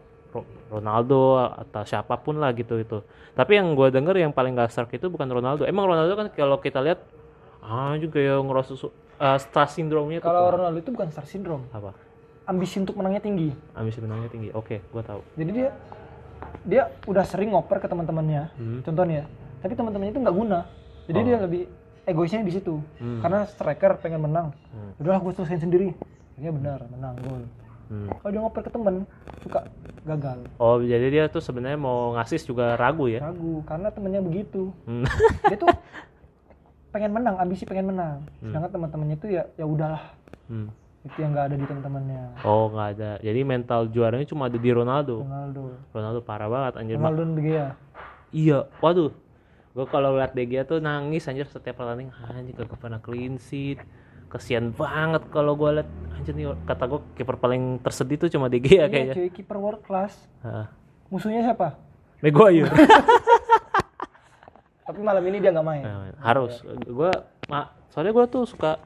Ronaldo 0.73 1.37
atau 1.39 1.83
siapa 1.85 2.17
pun 2.19 2.41
lah 2.41 2.51
gitu 2.57 2.81
itu. 2.81 3.05
Tapi 3.33 3.61
yang 3.61 3.73
gua 3.77 3.93
denger 3.93 4.17
yang 4.19 4.33
paling 4.33 4.57
gak 4.57 4.73
serk 4.73 4.97
itu 4.97 5.07
bukan 5.13 5.29
Ronaldo. 5.29 5.69
Emang 5.69 5.87
Ronaldo 5.87 6.17
kan 6.17 6.27
kalau 6.33 6.59
kita 6.59 6.83
lihat 6.83 7.01
ah 7.63 7.95
juga 7.95 8.19
yang 8.19 8.43
ngerasa 8.51 8.75
eh, 9.23 9.39
star 9.39 9.71
syndrome-nya 9.71 10.19
Kalau. 10.19 10.51
Ronaldo 10.51 10.83
itu 10.83 10.91
bukan 10.91 11.09
star 11.15 11.29
syndrome. 11.29 11.63
apa? 11.71 11.95
Ambisi 12.43 12.83
untuk 12.83 12.99
menangnya 12.99 13.23
tinggi. 13.23 13.55
Ambisi 13.79 13.99
menangnya 14.03 14.29
tinggi. 14.31 14.49
Oke, 14.51 14.83
gua 14.91 15.03
tahu. 15.07 15.21
Jadi 15.39 15.51
dia 15.55 15.69
dia 16.67 16.83
udah 17.07 17.25
sering 17.27 17.55
ngoper 17.55 17.79
ke 17.79 17.87
teman-temannya. 17.87 18.51
Hmm. 18.59 18.81
Contohnya. 18.83 19.27
Tapi 19.63 19.73
teman-temannya 19.79 20.13
itu 20.15 20.21
nggak 20.23 20.37
guna. 20.37 20.67
Jadi 21.07 21.19
Oh. 21.19 21.27
dia 21.27 21.37
lebih 21.39 21.63
egoisnya 22.03 22.43
di 22.43 22.53
situ. 22.55 22.83
Hmm. 22.99 23.23
Karena 23.23 23.47
striker 23.47 23.99
pengen 24.03 24.27
menang. 24.27 24.51
Hmm. 24.75 24.91
Udahlah 24.99 25.23
gue 25.23 25.33
selesaiin 25.39 25.63
sendiri. 25.63 25.89
Ini 26.39 26.51
benar, 26.51 26.83
menang 26.91 27.15
gol. 27.23 27.43
Hmm. 27.93 28.09
Kalau 28.09 28.31
dia 28.33 28.41
ngoper 28.41 28.63
ke 28.65 28.71
temen, 28.73 28.95
suka 29.45 29.61
gagal. 30.03 30.39
Oh, 30.57 30.81
jadi 30.81 31.07
dia 31.13 31.25
tuh 31.29 31.45
sebenarnya 31.45 31.77
mau 31.79 32.17
ngasih 32.17 32.41
juga 32.43 32.75
ragu 32.75 33.07
ya. 33.07 33.21
Ragu 33.21 33.61
karena 33.69 33.93
temennya 33.93 34.23
begitu. 34.25 34.73
Hmm. 34.89 35.05
Dia 35.51 35.61
tuh 35.61 35.69
pengen 36.89 37.13
menang, 37.13 37.37
ambisi 37.37 37.69
pengen 37.69 37.93
menang. 37.93 38.25
Hmm. 38.41 38.49
Sedangkan 38.49 38.71
teman-temannya 38.73 39.17
itu 39.21 39.29
ya 39.29 39.45
ya 39.61 39.69
udahlah. 39.69 40.03
Hmm. 40.49 40.73
Itu 41.03 41.17
yang 41.19 41.35
nggak 41.35 41.47
ada 41.51 41.57
di 41.57 41.67
teman-temannya. 41.67 42.23
Oh, 42.43 42.71
nggak 42.71 42.89
ada. 42.95 43.11
Jadi 43.19 43.41
mental 43.43 43.91
juaranya 43.91 44.23
cuma 44.23 44.47
ada 44.47 44.55
di 44.55 44.71
Ronaldo. 44.71 45.27
Ronaldo. 45.27 45.61
Ronaldo 45.91 46.21
parah 46.23 46.47
banget 46.47 46.73
anjir. 46.79 46.95
Ma- 46.95 47.11
Ronaldo 47.11 47.35
De 47.35 47.43
Gea. 47.43 47.67
Iya, 48.31 48.59
waduh. 48.79 49.11
Gue 49.73 49.87
kalau 49.89 50.15
liat 50.15 50.31
De 50.31 50.45
Gea 50.45 50.63
tuh 50.63 50.79
nangis 50.79 51.27
anjir 51.27 51.45
setiap 51.45 51.75
pertandingan. 51.77 52.15
Anjir 52.33 52.55
kagak 52.55 52.79
pernah 52.79 52.99
clean 52.99 53.37
sheet. 53.37 53.83
Kesian 54.29 54.73
banget 54.73 55.27
kalau 55.29 55.53
gue 55.53 55.83
liat 55.83 55.89
anjir 56.15 56.33
nih 56.33 56.55
kata 56.63 56.85
gue 56.87 57.01
kiper 57.15 57.37
paling 57.37 57.63
tersedih 57.81 58.17
tuh 58.17 58.31
cuma 58.31 58.47
De 58.47 58.57
Gea 58.57 58.87
Iya 58.87 58.87
kayaknya. 58.87 59.15
cuy, 59.17 59.29
kiper 59.29 59.59
world 59.59 59.83
class. 59.83 60.15
Heeh. 60.41 60.67
Musuhnya 61.09 61.43
siapa? 61.45 61.77
Maguire. 62.23 62.71
Tapi 64.83 64.99
malam 64.99 65.23
ini 65.25 65.39
dia 65.39 65.51
nggak 65.51 65.67
main. 65.67 65.83
Nah, 65.83 66.15
harus 66.21 66.59
gue 66.81 67.11
mak 67.47 67.67
soalnya 67.89 68.13
gue 68.13 68.27
tuh 68.29 68.45
suka 68.45 68.79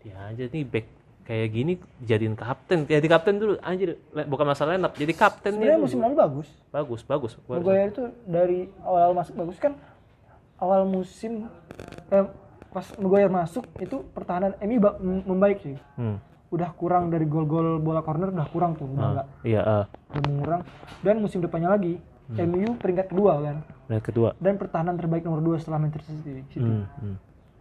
ya 0.00 0.30
aja 0.30 0.44
nih 0.44 0.62
back 0.62 0.86
kayak 1.26 1.48
gini 1.50 1.72
jadiin 2.06 2.38
kapten 2.38 2.86
jadi 2.86 3.02
kapten 3.10 3.42
dulu 3.42 3.58
anjir 3.58 3.98
bukan 4.30 4.46
masalah 4.46 4.78
up 4.78 4.94
jadi 4.94 5.10
kapten 5.10 5.58
sebenarnya 5.58 5.82
dulu. 5.82 5.86
musim 5.90 5.98
lalu 5.98 6.14
bagus 6.14 6.48
bagus 6.70 7.00
bagus 7.02 7.32
Maguire 7.50 7.90
itu 7.90 8.04
dari 8.30 8.70
awal 8.86 9.10
masuk 9.10 9.34
bagus 9.34 9.58
kan 9.58 9.74
awal 10.62 10.86
musim 10.86 11.50
eh, 12.14 12.26
pas 12.70 12.86
Maguire 13.02 13.26
masuk 13.26 13.66
itu 13.82 14.06
pertahanan 14.14 14.54
MU 14.62 14.78
membaik 15.26 15.66
sih 15.66 15.74
hmm. 15.98 16.22
udah 16.54 16.70
kurang 16.78 17.10
dari 17.10 17.26
gol-gol 17.26 17.82
bola 17.82 18.06
corner 18.06 18.30
udah 18.30 18.46
kurang 18.54 18.78
tuh 18.78 18.86
udah 18.86 19.02
Ah, 19.02 19.10
enggak 19.10 19.26
iya 19.42 19.60
ah. 19.66 19.84
udah 20.14 20.22
mengurang 20.30 20.62
dan 21.02 21.18
musim 21.18 21.42
depannya 21.42 21.74
lagi 21.74 21.98
MU 22.30 22.78
peringkat 22.78 23.10
kedua 23.10 23.42
kan 23.42 23.56
dan 23.90 23.98
kedua 23.98 24.30
dan 24.38 24.54
pertahanan 24.62 24.94
terbaik 24.94 25.26
nomor 25.26 25.42
dua 25.42 25.58
setelah 25.58 25.82
Manchester 25.82 26.14
City, 26.22 26.46
City. 26.54 26.62
hmm. 26.62 26.86
Hmm. 27.02 27.16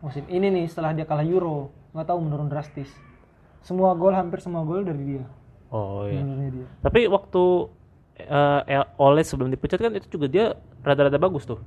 musim 0.05 0.21
ini 0.29 0.53
nih 0.53 0.65
setelah 0.69 0.93
dia 0.93 1.09
kalah 1.09 1.25
Euro 1.25 1.73
nggak 1.97 2.05
tahu 2.13 2.19
menurun 2.21 2.45
drastis 2.45 2.93
semua 3.65 3.97
gol 3.97 4.13
hampir 4.13 4.37
semua 4.39 4.61
gol 4.61 4.85
dari 4.85 5.17
dia 5.17 5.23
oh 5.73 6.05
iya 6.05 6.21
dia 6.53 6.65
tapi 6.85 7.09
waktu 7.09 7.43
eh, 8.21 8.61
El- 8.69 8.91
Ole 8.95 9.25
sebelum 9.25 9.49
dipecat 9.49 9.81
kan 9.81 9.91
itu 9.97 10.05
juga 10.07 10.29
dia 10.29 10.45
rada-rada 10.85 11.17
bagus 11.17 11.49
tuh 11.49 11.57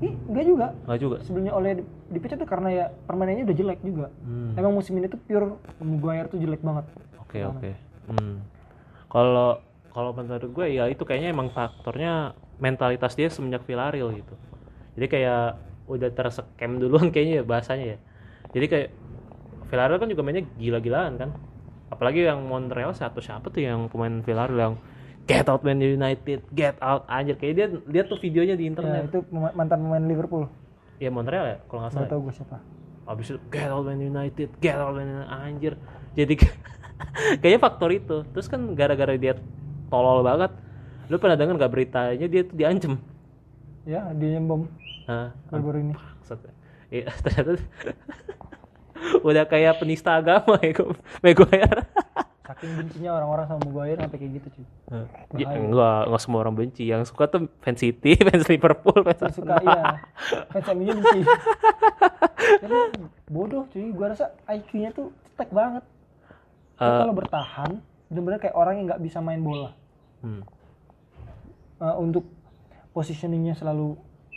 Ih, 0.00 0.16
enggak 0.32 0.44
juga 0.48 0.66
nggak 0.88 1.00
juga 1.02 1.16
sebelumnya 1.20 1.52
oleh 1.52 1.84
dipecat 2.08 2.40
tuh 2.40 2.48
karena 2.48 2.68
ya 2.72 2.84
permainannya 3.04 3.44
udah 3.44 3.56
jelek 3.58 3.80
juga 3.84 4.06
Hmm. 4.24 4.56
emang 4.56 4.72
musim 4.72 4.96
ini 4.96 5.12
tuh 5.12 5.20
pure 5.20 5.60
Maguire 5.76 6.30
tuh 6.30 6.40
jelek 6.40 6.62
banget 6.64 6.86
Oke 7.20 7.46
oke. 7.46 7.70
Hmm. 8.10 8.42
Kalau 9.06 9.62
kalau 9.94 10.10
menurut 10.10 10.50
gue 10.50 10.66
ya 10.66 10.90
itu 10.90 11.06
kayaknya 11.06 11.30
emang 11.30 11.46
faktornya 11.54 12.34
mentalitas 12.58 13.14
dia 13.14 13.30
semenjak 13.30 13.62
Villarreal 13.62 14.10
gitu. 14.10 14.34
Jadi 14.98 15.06
kayak 15.06 15.54
udah 15.86 16.10
tersekem 16.10 16.82
duluan 16.82 17.06
kayaknya 17.14 17.42
ya 17.42 17.44
bahasanya 17.46 17.86
ya. 17.94 17.98
Jadi 18.50 18.66
kayak 18.66 18.88
Villarreal 19.70 19.98
kan 19.98 20.08
juga 20.10 20.22
mainnya 20.22 20.44
gila-gilaan 20.58 21.14
kan. 21.16 21.30
Apalagi 21.88 22.22
yang 22.22 22.42
Montreal 22.44 22.90
satu 22.92 23.18
siapa 23.18 23.48
tuh 23.48 23.62
yang 23.62 23.86
pemain 23.86 24.20
Villarreal 24.20 24.58
yang 24.60 24.74
get 25.24 25.46
out 25.46 25.62
Man 25.62 25.78
United, 25.78 26.42
get 26.50 26.74
out 26.78 27.06
anjir 27.06 27.34
kayak 27.34 27.54
dia 27.54 27.66
lihat 27.86 28.06
tuh 28.06 28.18
videonya 28.18 28.54
di 28.54 28.66
ya, 28.66 28.68
internet. 28.68 29.02
itu 29.08 29.22
pema- 29.24 29.54
mantan 29.54 29.78
pemain 29.80 30.02
Liverpool 30.02 30.50
Ya, 30.98 31.08
Montreal 31.08 31.46
ya 31.46 31.56
kalau 31.64 31.80
nggak 31.80 31.92
salah. 31.92 32.02
nggak 32.02 32.12
tahu 32.12 32.20
gue 32.26 32.34
siapa 32.34 32.56
Habis 33.06 33.26
itu 33.30 33.38
get 33.48 33.66
out 33.66 33.82
Man 33.82 33.98
United, 33.98 34.48
get 34.58 34.76
out 34.76 34.92
Man 34.92 35.06
United, 35.08 35.30
anjir. 35.32 35.72
Jadi 36.12 36.34
kayaknya 37.40 37.58
faktor 37.58 37.90
itu. 37.90 38.22
Terus 38.30 38.46
kan 38.46 38.60
gara-gara 38.74 39.14
dia 39.14 39.34
tolol 39.88 40.20
banget. 40.20 40.50
Lu 41.06 41.18
pernah 41.18 41.34
denger 41.34 41.58
gak 41.58 41.72
beritanya 41.72 42.26
dia 42.26 42.42
tuh 42.42 42.54
diancem? 42.54 42.94
ya 43.82 44.12
dia 44.12 44.36
nyembom 44.36 44.68
baru-baru 45.48 45.78
ini 45.82 45.94
Maksud, 45.96 46.38
Iya, 46.92 47.08
ternyata 47.24 47.58
udah 49.28 49.44
kayak 49.48 49.78
penista 49.80 50.18
agama 50.18 50.56
ya 50.60 50.72
kok 50.74 50.96
Maguire. 51.24 51.82
saking 52.50 52.76
bencinya 52.76 53.10
orang-orang 53.16 53.46
sama 53.46 53.60
Maguire 53.62 54.00
sampai 54.02 54.18
kayak 54.18 54.32
gitu 54.36 54.48
cuy. 54.58 54.66
Ya, 55.38 55.48
enggak, 55.54 56.00
enggak 56.10 56.20
semua 56.20 56.38
orang 56.42 56.54
benci. 56.58 56.82
Yang 56.90 57.14
suka 57.14 57.24
tuh 57.30 57.46
fans 57.62 57.78
City, 57.80 58.18
fans 58.26 58.44
Liverpool, 58.50 59.00
fans 59.06 59.22
Yang 59.22 59.34
suka 59.38 59.54
iya. 59.64 59.82
Fans 60.50 60.66
MU 60.74 60.92
benci 60.98 61.20
Jadi 62.60 62.76
bodoh 63.30 63.64
cuy. 63.70 63.88
Gua 63.94 64.12
rasa 64.12 64.34
IQ-nya 64.50 64.90
tuh 64.90 65.14
cetek 65.30 65.50
banget. 65.54 65.84
Lu 66.80 66.84
Eh. 66.84 66.98
kalau 67.00 67.14
bertahan 67.14 67.70
bener-bener 68.10 68.38
kayak 68.42 68.56
orang 68.58 68.74
yang 68.82 68.86
nggak 68.90 69.02
bisa 69.06 69.22
main 69.22 69.40
bola. 69.40 69.72
Hmm. 70.20 70.42
Eh, 71.80 71.96
untuk 71.96 72.26
positioningnya 72.90 73.54
selalu 73.54 73.94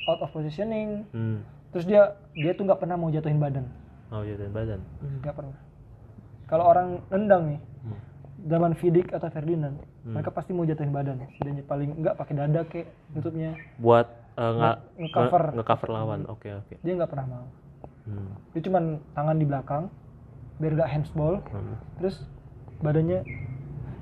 out 0.07 0.21
of 0.21 0.31
positioning. 0.31 1.03
Hmm. 1.11 1.41
terus 1.73 1.89
dia 1.89 2.13
dia 2.37 2.53
tuh 2.53 2.69
nggak 2.69 2.85
pernah 2.85 2.93
mau 2.93 3.09
jatuhin 3.09 3.41
badan 3.41 3.65
Oh, 4.13 4.21
jadi 4.21 4.45
badan. 4.47 4.77
nggak 5.19 5.33
pernah 5.33 5.57
kalau 6.45 6.65
orang 6.67 6.87
nendang 7.09 7.43
nih 7.47 7.59
Hmm. 7.81 7.97
zaman 8.45 8.71
Vidic 8.73 9.09
atau 9.09 9.25
Ferdinand 9.27 9.73
mereka 10.03 10.29
pasti 10.29 10.51
mau 10.51 10.61
jatuhin 10.61 10.91
badan 10.91 11.17
setidaknya 11.31 11.63
paling 11.63 11.97
nggak 11.97 12.13
pakai 12.13 12.33
dada 12.35 12.61
kek 12.63 12.85
tutupnya 13.11 13.57
Buat 13.75 14.07
eh, 14.33 14.51
nggak 14.51 14.77
nge-cover. 14.99 15.43
nge- 15.43 15.55
nge-cover 15.55 15.89
lawan. 15.89 16.21
Oke, 16.27 16.49
oke. 16.51 16.73
dia 16.77 16.93
nggak 16.93 17.09
pernah 17.09 17.25
mau 17.27 17.45
Hmm. 18.03 18.35
dia 18.51 18.61
cuman 18.61 18.83
tangan 19.11 19.35
di 19.35 19.45
belakang 19.45 19.83
biar 20.55 20.71
nggak 20.73 20.89
handsball 20.89 21.35
Hmm. 21.47 21.75
terus 21.97 22.21
badannya 22.79 23.23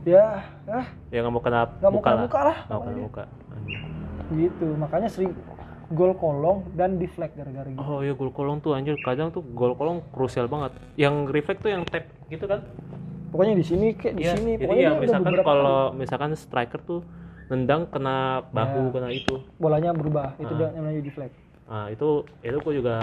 ya 0.03 0.25
ah 0.65 0.87
Ya 1.07 1.21
nggak 1.21 1.31
mau 1.31 1.39
kena 1.39 1.69
nggak 1.71 1.87
mau 1.89 2.01
kena 2.01 2.11
lah. 2.11 2.21
muka 2.21 2.39
lah 2.41 2.57
Nggak 2.59 2.73
mau 2.73 2.83
kena 2.83 2.99
muka. 2.99 3.23
Gitu 4.31 4.67
makanya 4.75 5.07
sering 5.07 5.31
gol 5.91 6.15
kolong 6.15 6.63
dan 6.73 6.95
deflect 6.95 7.35
gara-gara 7.35 7.67
gitu 7.67 7.77
Oh 7.77 7.99
iya 7.99 8.11
gol 8.11 8.31
kolong 8.31 8.59
tuh 8.59 8.71
anjir 8.71 8.95
kadang 8.97 9.29
tuh 9.29 9.43
gol 9.43 9.75
kolong 9.75 9.99
krusial 10.09 10.47
banget. 10.47 10.71
Yang 10.95 11.15
reflect 11.29 11.59
tuh 11.59 11.69
yang 11.69 11.83
tap 11.83 12.07
gitu 12.27 12.45
kan? 12.45 12.63
pokoknya 13.31 13.55
di 13.55 13.63
sini 13.63 13.87
kayak 13.95 14.13
di 14.13 14.23
Iya. 14.23 14.33
sini 14.35 14.51
Jadi 14.51 14.61
pokoknya 14.61 14.83
ya 14.83 14.91
misalkan 14.99 15.33
kalau 15.39 15.79
misalkan 15.93 16.31
striker 16.35 16.79
tuh 16.83 16.99
nendang 17.47 17.87
kena 17.87 18.43
bahu 18.49 18.81
Ya. 18.81 18.91
kena 18.91 19.07
itu. 19.09 19.35
bolanya 19.55 19.95
berubah 19.95 20.35
itu 20.35 20.51
Ah. 20.51 20.57
dia 20.57 20.67
namanya 20.73 20.99
deflect 20.99 21.35
Nah 21.63 21.87
itu 21.87 22.07
itu 22.43 22.57
gue 22.59 22.73
juga 22.75 22.95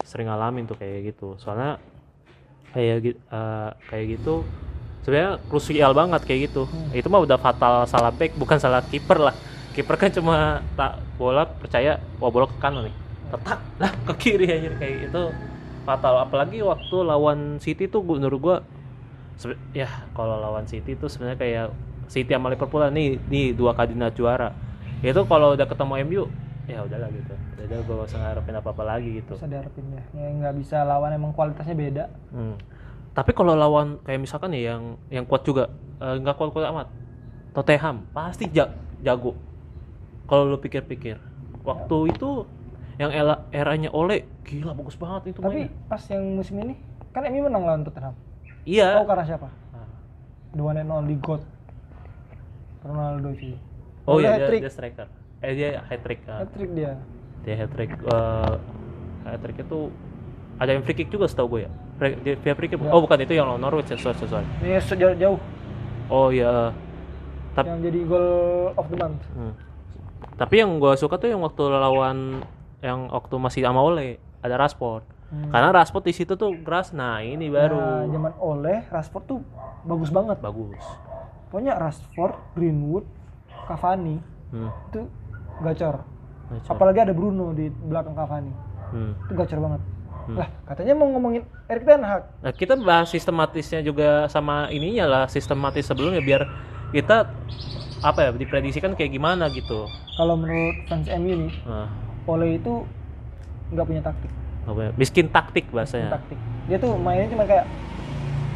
sering 0.00 0.32
ngalamin 0.32 0.64
tuh 0.64 0.72
kayak 0.74 1.12
gitu. 1.12 1.36
Soalnya 1.36 1.76
kayak 2.72 2.96
gitu 3.02 3.18
kayak 3.84 4.04
gitu 4.10 4.34
sebenarnya 5.04 5.36
krusial 5.46 5.92
banget 5.92 6.24
kayak 6.24 6.48
gitu. 6.48 6.64
Itu 6.90 7.12
mah 7.12 7.20
udah 7.20 7.36
fatal 7.36 7.84
salah 7.84 8.08
back 8.08 8.32
bukan 8.34 8.56
salah 8.56 8.80
kiper 8.80 9.20
lah. 9.20 9.36
Kiper 9.74 9.96
kan 9.98 10.10
cuma 10.14 10.36
tak 10.78 11.02
bola 11.18 11.42
percaya 11.44 11.98
wah 12.22 12.30
bola 12.30 12.46
ke 12.46 12.56
kanan 12.62 12.86
nih. 12.86 12.94
Tetak 13.34 13.60
lah 13.82 13.92
ke 14.06 14.12
kiri 14.16 14.46
aja 14.46 14.70
kayak 14.78 15.10
itu 15.10 15.22
fatal 15.82 16.22
apalagi 16.22 16.62
waktu 16.62 16.96
lawan 17.02 17.58
City 17.58 17.90
tuh 17.90 18.00
menurut 18.00 18.38
gua 18.40 18.56
ya 19.74 19.90
kalau 20.14 20.38
lawan 20.38 20.64
City 20.64 20.94
tuh 20.94 21.10
sebenarnya 21.10 21.38
kayak 21.42 21.66
City 22.06 22.30
sama 22.30 22.54
Liverpool 22.54 22.86
nih 22.94 23.18
nih 23.26 23.50
dua 23.50 23.74
kandidat 23.74 24.14
juara. 24.14 24.54
Itu 25.02 25.26
kalau 25.26 25.58
udah 25.58 25.66
ketemu 25.66 25.94
MU 26.06 26.24
ya 26.64 26.80
udahlah 26.80 27.10
gitu. 27.10 27.34
Udah 27.64 27.80
gue 27.80 27.94
gak 27.96 28.08
usah 28.08 28.20
ngarepin 28.20 28.56
apa-apa 28.56 28.82
lagi 28.86 29.08
gitu. 29.20 29.34
bisa 29.36 29.48
diharapin 29.48 29.84
ya 29.90 30.02
ya 30.14 30.28
nggak 30.30 30.54
bisa 30.60 30.84
lawan 30.84 31.12
emang 31.12 31.32
kualitasnya 31.32 31.74
beda 31.74 32.04
Hmm. 32.30 32.56
Tapi 33.14 33.30
kalau 33.30 33.54
lawan 33.54 33.98
kayak 34.02 34.20
misalkan 34.22 34.54
ya 34.54 34.74
yang 34.74 34.98
yang 35.10 35.24
kuat 35.26 35.42
juga 35.42 35.70
eh, 35.98 36.14
nggak 36.22 36.34
kuat-kuat 36.38 36.70
amat. 36.70 36.88
Tottenham 37.54 38.06
pasti 38.14 38.46
ja- 38.50 38.70
jago. 39.02 39.34
Kalau 40.24 40.44
lu 40.46 40.56
pikir-pikir, 40.56 41.20
waktu 41.62 41.96
itu 42.08 42.48
yang 42.94 43.10
era 43.10 43.44
eranya 43.50 43.90
Ole 43.90 44.24
gila 44.42 44.70
bagus 44.72 44.94
banget 44.94 45.34
itu 45.34 45.38
tapi 45.38 45.66
mainnya. 45.66 45.74
pas 45.84 46.02
yang 46.06 46.22
musim 46.32 46.54
ini 46.58 46.74
kan 47.10 47.26
MU 47.26 47.42
menang 47.42 47.64
lawan 47.64 47.82
Tottenham 47.82 48.14
Iya. 48.62 48.94
tahu 48.94 49.06
karena 49.08 49.24
siapa 49.26 49.48
Ah. 49.72 49.82
the 50.52 50.62
one 50.62 50.76
and 50.76 50.86
only 50.88 51.16
God 51.16 51.42
Ronaldo 52.80 53.34
sih 53.34 53.56
Oh 54.04 54.20
iya 54.20 54.36
dia, 54.38 54.60
dia 54.60 54.68
striker. 54.68 55.08
Eh 55.40 55.52
dia 55.52 55.80
hat 55.80 56.00
trick. 56.00 56.20
hat 56.22 56.48
trick 56.50 56.70
dia 56.70 56.92
dia 57.40 57.54
hat 57.56 57.70
trick. 57.70 57.90
Eh 57.90 58.52
hat 59.24 59.40
trick 59.40 59.58
itu 59.58 59.80
ada 60.54 60.70
yang 60.70 60.82
free 60.82 60.94
kick 60.94 61.08
juga 61.08 61.24
setahu 61.24 61.48
gue 61.50 61.60
ya. 61.64 61.70
Free- 61.94 62.18
Dia 62.36 62.54
free 62.54 62.68
kick. 62.68 62.78
Ya. 62.78 62.90
Oh 62.90 63.00
bukan 63.00 63.18
itu 63.18 63.32
yang 63.32 63.48
lawan 63.48 63.58
Norwich 63.58 63.88
ya, 63.88 63.96
sorry, 63.96 64.16
sorry, 64.20 64.44
ini 64.60 64.76
sejauh 64.78 65.16
jauh 65.16 65.40
Oh 66.06 66.28
iya. 66.28 66.70
Tap- 67.52 67.64
yang 67.64 67.80
jadi 67.80 68.00
goal 68.04 68.28
of 68.72 68.86
the 68.86 68.96
month 68.96 69.18
Hmm. 69.32 69.50
Tapi 70.34 70.54
yang 70.58 70.76
gue 70.76 70.92
suka 70.94 71.16
tuh 71.16 71.28
yang 71.28 71.40
waktu 71.40 71.62
lawan 71.64 72.42
yang 72.80 73.08
waktu 73.08 73.34
masih 73.36 73.60
sama 73.60 73.80
Ole 73.80 74.16
ada 74.40 74.56
Rashford. 74.56 75.04
Hmm. 75.28 75.50
Karena 75.50 75.72
Rashford 75.72 76.04
di 76.04 76.12
situ 76.12 76.34
tuh 76.34 76.52
keras. 76.60 76.90
Nah 76.90 77.18
ini 77.18 77.48
baru 77.48 77.76
Nah, 77.76 78.06
zaman 78.06 78.32
oleh 78.38 78.84
Rashford 78.86 79.24
tuh 79.24 79.40
bagus 79.82 80.08
banget 80.08 80.38
bagus. 80.38 80.80
pokoknya 81.46 81.78
Rashford 81.78 82.34
Greenwood 82.52 83.06
Cavani 83.64 84.18
Hmm. 84.50 84.70
itu 84.88 85.06
gacor 85.60 86.02
Gacor. 86.44 86.66
apalagi 86.68 86.98
ada 87.00 87.10
Bruno 87.10 87.50
di 87.50 87.70
belakang 87.70 88.10
Cavani 88.12 88.50
Hmm. 88.90 89.14
itu 89.20 89.32
gacor 89.32 89.58
banget 89.60 89.80
Hmm. 90.24 90.34
lah 90.34 90.48
katanya 90.64 90.94
mau 90.94 91.06
ngomongin 91.06 91.46
Erik 91.64 91.84
Ten 91.84 92.02
Hag 92.02 92.26
Nah, 92.40 92.50
kita 92.50 92.74
bahas 92.76 93.06
sistematisnya 93.06 93.80
juga 93.80 94.26
sama 94.26 94.66
ininya 94.68 95.06
lah 95.06 95.22
sistematis 95.26 95.84
sebelumnya 95.84 96.18
biar 96.18 96.42
kita 96.90 97.30
apa 98.04 98.20
ya 98.20 98.30
diprediksikan 98.36 98.92
kayak 98.92 99.16
gimana 99.16 99.48
gitu. 99.48 99.88
kalau 100.20 100.36
menurut 100.36 100.76
fans 100.84 101.08
MU 101.08 101.48
nih 101.48 101.54
Nah, 101.64 101.88
Ole 102.28 102.60
itu 102.60 102.84
nggak 103.72 103.86
punya 103.88 104.02
taktik. 104.04 104.32
Ya, 104.64 104.90
miskin 104.96 105.26
taktik 105.28 105.64
bahasanya. 105.72 106.12
taktik. 106.12 106.40
Dia 106.68 106.76
tuh 106.80 106.96
mainnya 106.96 107.28
cuma 107.28 107.44
kayak 107.44 107.64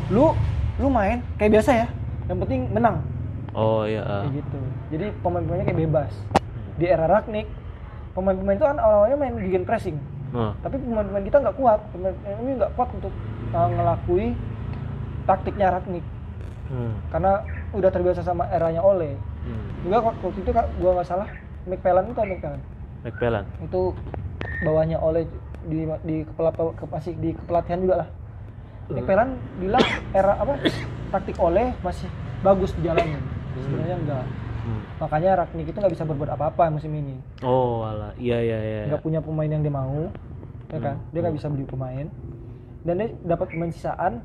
lu 0.09 0.33
lu 0.81 0.89
main 0.89 1.21
kayak 1.37 1.61
biasa 1.61 1.71
ya 1.85 1.89
yang 2.29 2.39
penting 2.45 2.61
menang. 2.73 3.01
Oh 3.53 3.85
iya. 3.85 4.05
ah. 4.05 4.25
kayak 4.25 4.41
gitu. 4.41 4.59
Jadi 4.93 5.07
pemain-pemainnya 5.21 5.67
kayak 5.69 5.81
bebas. 5.85 6.13
Di 6.81 6.87
era 6.89 7.05
Ragnik 7.09 7.49
pemain-pemain 8.17 8.57
itu 8.57 8.67
kan 8.69 8.79
awalnya 8.81 9.17
main 9.21 9.37
gegen 9.37 9.65
pressing. 9.69 9.97
Nah, 10.33 10.53
tapi 10.65 10.81
pemain-pemain 10.81 11.25
kita 11.25 11.39
nggak 11.45 11.57
kuat. 11.61 11.81
Pemain 11.93 12.15
ini 12.41 12.53
nggak 12.57 12.73
kuat 12.73 12.89
untuk 12.97 13.13
uh, 13.53 13.69
ngelakui 13.69 14.33
taktiknya 15.29 15.73
Ragnik. 15.73 16.05
Hmm. 16.69 17.01
karena 17.09 17.49
udah 17.73 17.89
terbiasa 17.89 18.21
sama 18.21 18.45
eranya 18.53 18.85
Ole 18.85 19.17
Hmm. 19.39 19.67
juga 19.83 19.99
waktu 20.05 20.27
itu 20.35 20.51
Kak, 20.51 20.67
gua 20.77 20.91
nggak 20.95 21.09
salah 21.09 21.29
McPellan 21.65 22.05
itu 22.07 22.21
McPellan 22.21 22.61
McPellan. 23.01 23.45
itu 23.61 23.83
bawahnya 24.63 24.99
Ole 24.99 25.27
di 25.65 25.85
di 26.03 26.17
kepala 26.25 26.51
ke, 26.51 26.85
masih 26.85 27.13
di 27.17 27.31
kepelatihan 27.35 27.79
juga 27.79 27.97
lah 27.99 28.09
Nick 28.89 29.05
Pelan 29.05 29.37
bilang 29.59 29.85
era 30.11 30.33
apa 30.35 30.57
taktik 31.11 31.37
oleh 31.37 31.77
masih 31.79 32.09
bagus 32.41 32.73
di 32.73 32.83
jalannya 32.83 33.21
sebenarnya 33.57 33.97
enggak 33.99 34.25
Hmm. 34.59 34.85
makanya 35.01 35.31
Ragnik 35.39 35.65
itu 35.67 35.79
nggak 35.81 35.95
bisa 35.97 36.05
berbuat 36.05 36.29
apa-apa 36.31 36.69
musim 36.69 36.93
ini 36.93 37.17
Oh, 37.41 37.81
alah. 37.81 38.13
Iya, 38.21 38.37
iya, 38.37 38.59
iya. 38.61 38.81
nggak 38.87 39.01
punya 39.01 39.21
pemain 39.21 39.49
yang 39.49 39.65
dia 39.65 39.73
mau 39.73 40.13
ya 40.69 40.77
kan 40.79 40.97
Hmm. 40.97 41.09
dia 41.09 41.21
nggak 41.25 41.37
bisa 41.37 41.49
beli 41.49 41.65
pemain 41.65 42.07
dan 42.83 42.95
dia 42.95 43.09
dapat 43.25 43.49
pemain 43.49 43.73
sisaan 43.73 44.21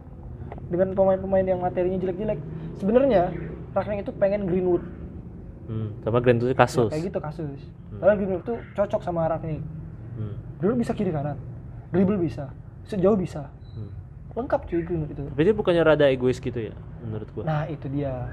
dengan 0.67 0.91
pemain-pemain 0.91 1.45
yang 1.45 1.59
materinya 1.59 1.95
jelek-jelek 1.97 2.39
sebenarnya 2.75 3.31
Ragnik 3.71 4.03
itu 4.03 4.11
pengen 4.13 4.43
Greenwood 4.43 4.83
Hmm. 5.63 5.89
Sama 5.99 6.19
Grand 6.19 6.37
itu 6.37 6.47
Ya, 6.47 6.55
kasus. 6.55 6.89
kayak 6.89 7.03
gitu 7.07 7.19
kasus 7.19 7.59
padahal 7.93 8.17
Greenwood 8.17 8.43
tuh 8.43 8.57
cocok 8.73 9.01
sama 9.01 9.25
Ragnik 9.25 9.63
Hmm. 10.13 10.35
Greenwood 10.57 10.79
bisa 10.79 10.91
kiri 10.91 11.09
kanan 11.09 11.39
dribble 11.89 12.17
bisa 12.17 12.51
sejauh 12.83 13.15
bisa 13.15 13.47
Hmm. 13.71 13.89
lengkap 14.33 14.61
cuy 14.65 14.81
Greenwood 14.81 15.09
itu 15.09 15.23
Tapi 15.25 15.41
dia 15.41 15.53
bukannya 15.53 15.83
rada 15.83 16.05
egois 16.05 16.37
gitu 16.37 16.59
ya, 16.59 16.75
menurut 16.99 17.29
gua. 17.31 17.43
nah 17.43 17.63
itu 17.65 17.87
dia 17.87 18.27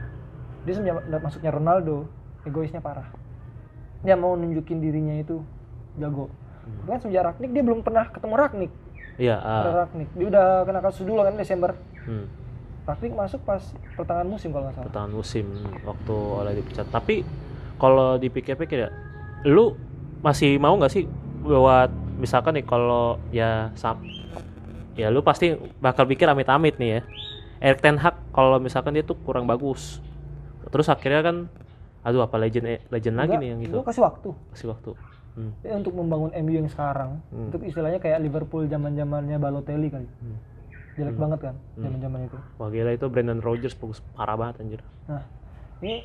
dia 0.61 0.73
semenjak 0.73 0.97
masuknya 1.19 1.51
Ronaldo 1.51 2.11
egoisnya 2.43 2.79
parah 2.79 3.07
dia 4.01 4.15
mau 4.15 4.33
nunjukin 4.33 4.79
dirinya 4.79 5.15
itu 5.15 5.39
jago 5.97 6.29
Hmm. 6.61 6.85
kan 6.87 6.99
semenjak 6.99 7.25
Ragnik 7.27 7.51
dia 7.51 7.63
belum 7.63 7.81
pernah 7.81 8.05
ketemu 8.07 8.35
Ragnik 8.37 8.73
Iya, 9.17 9.37
ah. 9.37 9.85
Ragnik 9.85 10.09
dia 10.11 10.27
udah 10.27 10.47
kena 10.65 10.81
kasus 10.81 11.05
dulu 11.05 11.21
kan 11.21 11.35
Desember 11.35 11.77
Hmm. 12.01 12.25
Ragnik 12.83 13.13
masuk 13.13 13.41
pas 13.43 13.63
pertengahan 13.95 14.27
musim 14.27 14.51
kalau 14.51 14.65
nggak 14.65 14.75
salah 14.75 14.87
Pertengahan 14.87 15.13
musim 15.13 15.47
waktu 15.83 16.15
oleh 16.15 16.53
dipecat. 16.55 16.87
Tapi 16.89 17.15
kalau 17.77 18.17
dipikir-pikir 18.17 18.79
ya, 18.79 18.91
lu 19.45 19.77
masih 20.21 20.57
mau 20.57 20.75
nggak 20.75 20.91
sih 20.91 21.05
buat 21.41 21.89
misalkan 22.17 22.53
nih 22.53 22.65
kalau 22.65 23.17
ya 23.31 23.73
sam 23.73 24.05
ya 24.93 25.09
lu 25.09 25.21
pasti 25.21 25.53
bakal 25.79 26.05
pikir 26.05 26.27
amit-amit 26.27 26.77
nih 26.77 26.91
ya. 26.91 27.03
Erik 27.61 27.81
Ten 27.81 27.97
Hag 27.97 28.17
kalau 28.31 28.57
misalkan 28.57 28.93
dia 28.93 29.03
tuh 29.03 29.17
kurang 29.19 29.45
bagus. 29.45 30.01
Terus 30.67 30.89
akhirnya 30.89 31.21
kan 31.23 31.37
aduh 32.01 32.25
apa 32.25 32.37
legend 32.37 32.65
eh, 32.67 32.81
legend 32.89 33.13
lagi 33.15 33.37
Enggak, 33.37 33.41
nih 33.41 33.49
yang 33.51 33.61
lu 33.61 33.67
itu. 33.71 33.79
kasih 33.83 34.03
waktu 34.03 34.29
Kasih 34.51 34.69
waktu. 34.69 34.91
Hmm. 35.31 35.53
Dia 35.61 35.77
untuk 35.77 35.93
membangun 35.93 36.33
MU 36.35 36.53
yang 36.55 36.67
sekarang 36.67 37.21
Hmm. 37.29 37.49
itu 37.49 37.61
istilahnya 37.63 38.01
kayak 38.01 38.19
Liverpool 38.19 38.65
zaman 38.67 38.93
zamannya 38.95 39.37
Balotelli 39.37 39.89
kali 39.89 40.09
Hmm. 40.19 40.37
Jelek 40.92 41.12
Hmm. 41.12 41.23
banget 41.23 41.40
kan 41.42 41.54
Hmm. 41.75 41.82
zaman 41.82 41.99
zaman 41.99 42.20
itu 42.25 42.38
Wah 42.56 42.68
gila 42.68 42.90
itu 42.90 43.06
Brandon 43.06 43.38
Rodgers 43.38 43.75
bagus 43.75 43.99
parah 44.12 44.35
banget 44.35 44.54
anjir. 44.61 44.80
nah 45.04 45.23
ini 45.78 46.04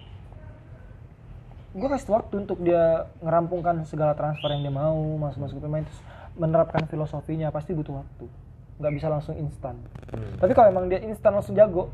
gue 1.71 1.87
kasih 1.87 2.07
waktu 2.09 2.35
untuk 2.39 2.57
dia 2.59 2.83
ngerampungkan 3.19 3.83
segala 3.83 4.13
transfer 4.13 4.47
yang 4.47 4.61
dia 4.61 4.71
mau 4.71 4.95
masuk 5.17 5.39
masuk 5.41 5.57
pemain 5.59 5.83
terus 5.83 5.99
menerapkan 6.33 6.83
filosofinya 6.85 7.49
pasti 7.49 7.71
butuh 7.71 7.99
waktu 7.99 8.25
nggak 8.75 8.93
bisa 8.93 9.07
langsung 9.07 9.35
instan 9.35 9.75
Hmm. 10.07 10.35
tapi 10.37 10.51
kalau 10.51 10.69
emang 10.69 10.87
dia 10.87 10.99
instan 11.01 11.33
langsung 11.33 11.51
jago 11.53 11.91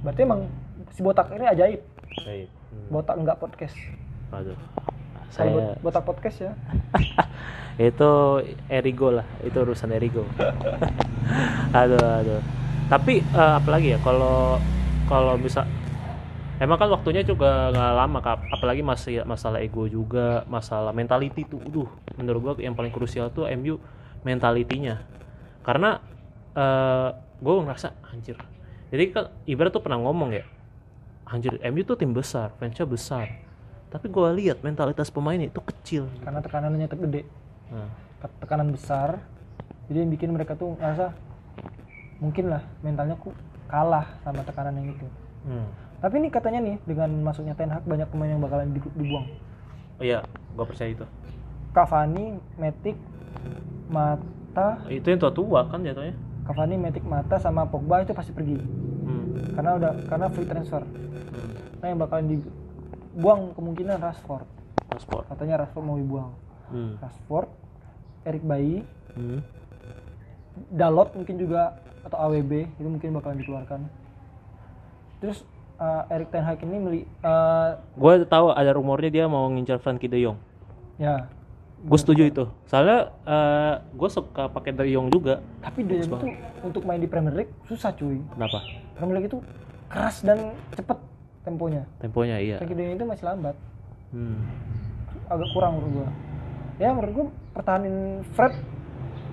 berarti 0.00 0.22
emang 0.22 0.46
si 0.90 1.00
botak 1.00 1.30
ini 1.30 1.44
ajaib 1.44 1.82
Baik. 2.20 2.46
Hmm. 2.46 2.88
botak 2.92 3.16
nggak 3.16 3.36
podcast 3.36 3.74
Waduh. 4.30 4.58
Saya 5.34 5.50
bot- 5.50 5.78
botak 5.82 6.04
podcast 6.06 6.46
ya? 6.46 6.52
Itu 7.90 8.38
Erigo 8.70 9.10
lah 9.10 9.26
itu 9.42 9.58
urusan 9.58 9.90
Erigo. 9.90 10.22
Aduh 11.78 11.98
aduh. 11.98 12.38
Tapi 12.86 13.18
eh, 13.18 13.54
apalagi 13.58 13.96
ya 13.96 13.98
kalau 13.98 14.62
kalau 15.10 15.34
bisa 15.34 15.66
emang 16.62 16.78
kan 16.78 16.86
waktunya 16.86 17.26
juga 17.26 17.74
nggak 17.74 17.92
lama 17.98 18.18
kak. 18.22 18.38
Apalagi 18.54 18.86
masih 18.86 19.26
masalah 19.26 19.58
ego 19.58 19.90
juga 19.90 20.46
masalah 20.46 20.94
mentality 20.94 21.42
tuh 21.50 21.58
Duh, 21.66 21.90
menurut 22.14 22.40
gua 22.40 22.54
yang 22.62 22.78
paling 22.78 22.94
krusial 22.94 23.34
tuh 23.34 23.50
MU 23.58 23.74
mentalitinya 24.22 25.02
karena 25.66 25.98
eh 26.54 27.10
gue 27.42 27.52
ngerasa 27.58 27.90
anjir. 28.14 28.38
Jadi 28.94 29.04
kan 29.10 29.34
ibarat 29.50 29.74
tuh 29.74 29.82
pernah 29.82 29.98
ngomong 29.98 30.30
ya 30.30 30.46
anjir 31.26 31.58
MU 31.74 31.82
tuh 31.82 31.98
tim 31.98 32.14
besar 32.14 32.54
fansnya 32.62 32.86
besar 32.86 33.43
tapi 33.94 34.10
gua 34.10 34.34
lihat 34.34 34.58
mentalitas 34.60 35.06
pemainnya 35.08 35.46
itu 35.46 35.62
kecil 35.62 36.10
karena 36.20 36.42
tekanannya 36.42 36.84
tergede 36.84 37.22
Nah, 37.64 37.88
tekanan 38.38 38.68
besar 38.68 39.22
jadi 39.86 40.02
yang 40.02 40.10
bikin 40.10 40.30
mereka 40.30 40.52
tuh 40.52 40.74
ngerasa 40.74 41.14
mungkin 42.18 42.50
lah 42.50 42.62
mentalnya 42.80 43.14
ku 43.14 43.30
kalah 43.64 44.18
sama 44.20 44.42
tekanan 44.42 44.74
yang 44.74 44.92
itu 44.92 45.06
hmm. 45.44 45.66
tapi 45.98 46.18
nih 46.18 46.30
katanya 46.30 46.60
nih 46.60 46.76
dengan 46.82 47.10
masuknya 47.22 47.54
Ten 47.54 47.70
Hag 47.70 47.82
banyak 47.82 48.06
pemain 48.06 48.30
yang 48.30 48.42
bakalan 48.42 48.70
di- 48.70 48.94
dibuang 48.94 49.26
Oh 49.94 50.02
iya, 50.02 50.26
gua 50.52 50.66
percaya 50.66 50.90
itu. 50.90 51.06
Cavani, 51.70 52.34
Matic, 52.58 52.98
Mata, 53.86 54.82
Itu 54.86 55.06
yang 55.06 55.20
tua-tua 55.20 55.66
kan 55.66 55.82
jatuhnya. 55.82 56.18
Cavani, 56.42 56.74
Matic, 56.74 57.06
Mata 57.06 57.38
sama 57.38 57.62
Pogba 57.62 58.02
itu 58.02 58.10
pasti 58.10 58.34
pergi 58.34 58.58
Hmm. 59.04 59.54
karena 59.54 59.70
udah 59.76 59.92
karena 60.10 60.26
free 60.28 60.48
transfer. 60.48 60.82
Hmm. 60.82 61.54
Nah 61.78 61.86
yang 61.86 62.00
bakalan 62.00 62.26
dibuang 63.14 63.54
kemungkinan 63.54 64.02
Rashford. 64.02 64.46
Paspor. 64.84 65.22
Katanya 65.24 65.62
Rashford 65.62 65.86
mau 65.86 65.94
dibuang. 65.94 66.34
Hmm. 66.66 66.98
Rashford, 66.98 67.48
Eric 68.24 68.42
Bailly, 68.42 68.82
Hmm. 69.14 69.46
Dalot 70.70 71.14
mungkin 71.14 71.34
juga 71.34 71.78
atau 72.02 72.18
AWB 72.20 72.66
itu 72.68 72.88
mungkin 72.88 73.14
bakalan 73.14 73.38
dikeluarkan. 73.38 73.80
Terus 75.18 75.42
uh, 75.78 76.06
Erik 76.10 76.30
Ten 76.30 76.42
Hag 76.42 76.58
ini 76.60 76.78
meli, 76.78 77.00
uh, 77.22 77.78
Gua 77.94 78.22
tahu 78.22 78.50
ada 78.50 78.70
rumornya 78.70 79.10
dia 79.10 79.24
mau 79.26 79.46
ngincar 79.46 79.78
Frankie 79.78 80.06
De 80.06 80.18
Jong. 80.18 80.38
ya 80.94 81.26
Gue 81.84 81.98
setuju 82.00 82.24
itu. 82.24 82.44
Soalnya 82.64 83.12
eh 83.22 83.74
gue 83.92 84.08
suka 84.08 84.48
pakai 84.48 84.72
De 84.72 84.88
Jong 84.88 85.10
juga. 85.10 85.42
tapi 85.60 85.84
dia 85.84 86.00
itu 86.00 86.16
untuk 86.62 86.82
main 86.82 86.98
di 86.98 87.06
Premier 87.06 87.34
League 87.34 87.52
susah 87.66 87.92
cuy. 87.92 88.18
Kenapa? 88.34 88.62
Premier 88.94 89.14
League 89.18 89.28
itu 89.28 89.38
keras 89.86 90.22
dan 90.22 90.54
cepet 90.72 90.98
temponya. 91.44 91.82
Temponya 91.98 92.36
iya. 92.40 92.56
Jong 92.58 92.72
itu 92.72 93.04
masih 93.04 93.24
lambat, 93.24 93.56
Hmm. 94.10 94.40
agak 95.26 95.48
kurang 95.52 95.76
menurut 95.76 95.92
gua. 95.94 96.08
Ya 96.76 96.88
menurut 96.90 97.12
gua 97.12 97.26
pertahanin 97.52 97.96
Fred, 98.32 98.54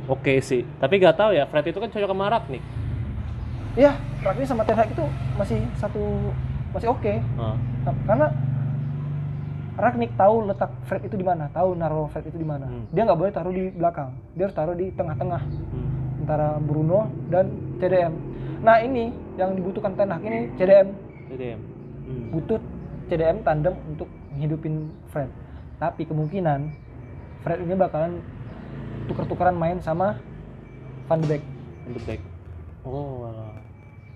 Oke 0.06 0.42
sih. 0.42 0.66
Tapi 0.78 0.98
gak 0.98 1.14
tahu 1.16 1.32
ya, 1.32 1.46
Fred 1.46 1.62
itu 1.64 1.78
kan 1.78 1.88
cocok 1.88 2.10
sama 2.10 2.26
Ragnik. 2.28 2.64
ya 3.72 3.96
Ragnik 4.20 4.44
sama 4.44 4.66
Ten 4.66 4.76
Hag 4.76 4.90
itu 4.90 5.06
masih 5.34 5.62
satu 5.76 6.02
masih 6.70 6.90
oke. 6.90 7.14
Ah. 7.38 7.56
Nah, 7.86 7.96
karena 8.04 8.28
Ragnik 9.72 10.12
tahu 10.14 10.46
letak 10.46 10.68
Fred 10.84 11.08
itu 11.08 11.16
di 11.16 11.24
mana, 11.24 11.48
tahu 11.50 11.74
naruh 11.74 12.06
Fred 12.08 12.28
itu 12.28 12.36
di 12.36 12.44
mana. 12.44 12.68
Hmm. 12.68 12.86
Dia 12.92 13.08
nggak 13.08 13.16
boleh 13.16 13.32
taruh 13.32 13.50
di 13.50 13.72
belakang, 13.72 14.12
dia 14.36 14.44
harus 14.46 14.54
taruh 14.54 14.76
di 14.76 14.92
tengah-tengah 14.92 15.42
Hmm. 15.42 15.90
antara 16.22 16.60
Bruno 16.60 17.00
dan 17.30 17.48
CDM. 17.78 18.14
Nah 18.60 18.78
ini 18.78 19.10
yang 19.38 19.56
dibutuhkan 19.56 19.96
Ten 19.96 20.12
Hag 20.12 20.22
ini 20.22 20.52
CDM 20.54 20.88
CDM. 21.30 21.60
Hmm. 22.12 22.30
butuh 22.32 22.60
CDM 23.08 23.42
tandem 23.42 23.76
untuk 23.86 24.08
menghidupin 24.30 24.74
Fred. 25.08 25.32
Tapi 25.78 26.04
kemungkinan 26.04 26.72
Fred 27.42 27.60
ini 27.60 27.74
bakalan 27.74 28.20
tuker-tukeran 29.06 29.54
main 29.54 29.80
sama 29.80 30.20
Van 31.08 31.20
de 31.20 31.28
Beek. 31.30 31.44
In 31.84 31.92
the 31.92 32.02
back. 32.02 32.22
Oh. 32.82 33.28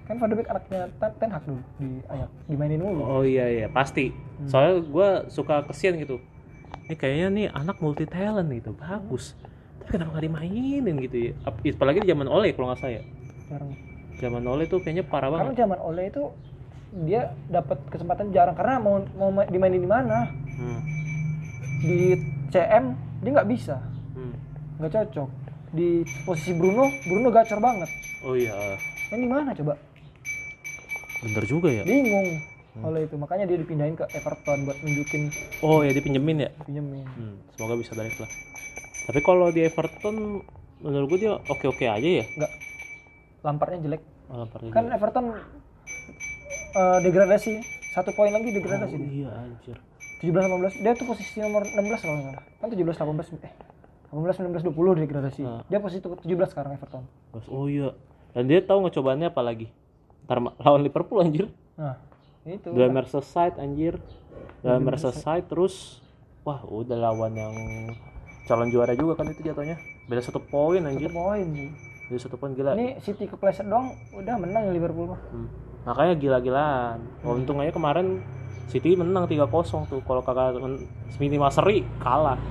Kan 0.05 0.15
Van 0.15 0.29
de 0.29 0.35
Beek 0.35 0.47
anaknya 0.47 0.87
Ten- 0.97 1.33
Hag 1.33 1.43
dulu 1.43 1.61
di 1.75 1.87
Ajax, 2.05 2.29
dimainin 2.45 2.79
dulu. 2.79 3.01
Oh 3.01 3.23
iya 3.23 3.49
iya 3.49 3.67
pasti. 3.67 4.13
Soalnya 4.45 4.79
gue 4.81 5.07
suka 5.27 5.65
kesian 5.65 5.97
gitu. 5.97 6.21
Ini 6.85 6.93
kayaknya 6.93 7.27
nih 7.31 7.47
anak 7.51 7.79
multi 7.79 8.05
talent 8.05 8.47
gitu, 8.47 8.71
bagus. 8.71 9.33
Tapi 9.79 9.89
kenapa 9.91 10.15
gak 10.15 10.23
dimainin 10.23 10.95
gitu 10.99 11.17
ya? 11.17 11.31
Ap- 11.43 11.59
Apalagi 11.59 11.99
di 11.99 12.07
zaman 12.07 12.27
Ole 12.27 12.53
kalau 12.53 12.69
nggak 12.69 12.79
saya. 12.79 13.01
Jarang. 13.47 13.73
Zaman 14.15 14.43
Ole 14.45 14.63
tuh 14.65 14.79
kayaknya 14.79 15.03
parah 15.03 15.27
Karena 15.27 15.49
banget. 15.49 15.57
zaman 15.59 15.79
Ole 15.81 16.03
itu 16.07 16.23
dia 16.97 17.21
dapat 17.45 17.75
kesempatan 17.87 18.31
jarang 18.31 18.55
karena 18.55 18.79
mau 18.79 19.03
mau 19.13 19.29
ma- 19.29 19.43
dimainin 19.45 19.83
di 19.83 19.89
mana? 19.89 20.31
Hmm. 20.55 20.79
Di 21.77 22.15
CM 22.47 22.95
dia 23.19 23.31
nggak 23.33 23.49
bisa, 23.49 23.83
Hmm. 24.13 24.31
nggak 24.79 24.91
cocok. 24.93 25.29
Di 25.69 25.87
posisi 26.23 26.55
Bruno, 26.55 26.87
Bruno 27.03 27.27
gacor 27.29 27.59
banget. 27.59 27.89
Oh 28.23 28.31
iya, 28.31 28.55
di 29.11 29.27
mana 29.27 29.51
coba? 29.51 29.75
bener 31.17 31.43
juga 31.43 31.67
ya. 31.67 31.81
Bingung. 31.81 32.37
Oleh 32.77 33.07
itu 33.07 33.15
makanya 33.15 33.47
dia 33.47 33.57
dipindahin 33.57 33.95
ke 33.95 34.03
Everton 34.09 34.61
buat 34.61 34.77
nunjukin 34.77 35.31
Oh 35.59 35.79
ya 35.79 35.89
dipinjemin 35.89 36.37
ya. 36.37 36.49
pinjemin. 36.61 37.07
Hmm, 37.07 37.35
semoga 37.49 37.75
bisa 37.75 37.91
balik 37.91 38.13
lah. 38.15 38.29
Tapi 39.05 39.19
kalau 39.21 39.47
di 39.49 39.63
Everton 39.63 40.43
menurut 40.79 41.07
gue 41.07 41.19
dia 41.23 41.33
oke-oke 41.39 41.81
aja 41.81 42.09
ya. 42.13 42.25
Enggak. 42.29 42.51
Lampardnya 43.41 43.79
jelek. 43.81 44.01
Oh, 44.27 44.37
Lampard 44.37 44.61
Kan 44.69 44.83
juga. 44.83 44.93
Everton 44.93 45.25
eh, 46.75 46.99
degradasi. 47.01 47.53
Satu 47.89 48.11
poin 48.11 48.29
lagi 48.29 48.51
degradasi 48.51 48.91
Oh, 48.91 48.99
dia. 48.99 49.07
iya 49.07 49.29
anjir. 49.33 49.77
17 50.17 50.31
18. 50.31 50.83
Dia 50.83 50.91
tuh 50.93 51.05
posisi 51.05 51.39
nomor 51.39 51.63
16 51.63 51.75
kalau 51.97 52.13
nggak 52.13 52.25
salah. 52.29 52.43
Kan 52.59 52.67
17 52.69 52.91
18 52.91 53.39
eh 53.41 53.53
18 54.11 54.35
19 54.41 54.63
20 54.67 55.01
degradasi. 55.01 55.41
Ah. 55.41 55.61
Dia 55.65 55.79
posisi 55.79 55.99
tu- 55.99 56.15
17 56.17 56.49
sekarang 56.49 56.71
Everton. 56.73 57.03
Terus, 57.31 57.45
Oh 57.47 57.65
iya. 57.65 57.91
Dan 58.31 58.45
dia 58.45 58.59
tahu 58.59 58.83
ngecobaannya 58.83 59.27
apa 59.27 59.41
lagi? 59.41 59.67
Ntar 60.25 60.37
lawan 60.57 60.81
Liverpool 60.81 61.19
anjir. 61.19 61.47
Nah, 61.75 61.95
itu. 62.43 62.67
Dua 62.67 62.87
Merseyside 62.87 63.55
anjir. 63.57 63.95
Dua 64.59 64.75
Merseyside 64.77 65.45
terus 65.45 66.03
wah 66.41 66.61
udah 66.61 66.95
lawan 66.95 67.31
yang 67.31 67.55
calon 68.43 68.69
juara 68.69 68.91
juga 68.93 69.15
kan 69.15 69.27
itu 69.27 69.39
jatuhnya. 69.41 69.79
Beda 70.05 70.19
satu 70.19 70.37
poin 70.39 70.79
Satu 70.79 70.91
anjir. 70.91 71.09
poin 71.09 71.45
sih. 71.47 71.69
Jadi 72.05 72.19
satu 72.19 72.35
poin 72.35 72.51
gila. 72.51 72.73
Ini 72.73 72.99
City 72.99 73.25
kepleset 73.25 73.65
doang 73.65 73.89
udah 74.11 74.35
menang 74.35 74.63
ya 74.63 74.71
Liverpool 74.71 75.09
mah. 75.09 75.21
Hmm. 75.27 75.47
Makanya 75.85 76.13
gila-gilaan. 76.17 76.97
Oh, 77.21 77.37
untung 77.37 77.61
aja 77.61 77.69
kemarin 77.69 78.19
City 78.65 78.97
menang 78.97 79.29
3-0 79.29 79.85
tuh. 79.85 80.01
Kalau 80.01 80.21
kagak 80.25 80.57
men- 80.57 80.89
minimal 81.21 81.53
seri 81.53 81.85
kalah. 82.01 82.41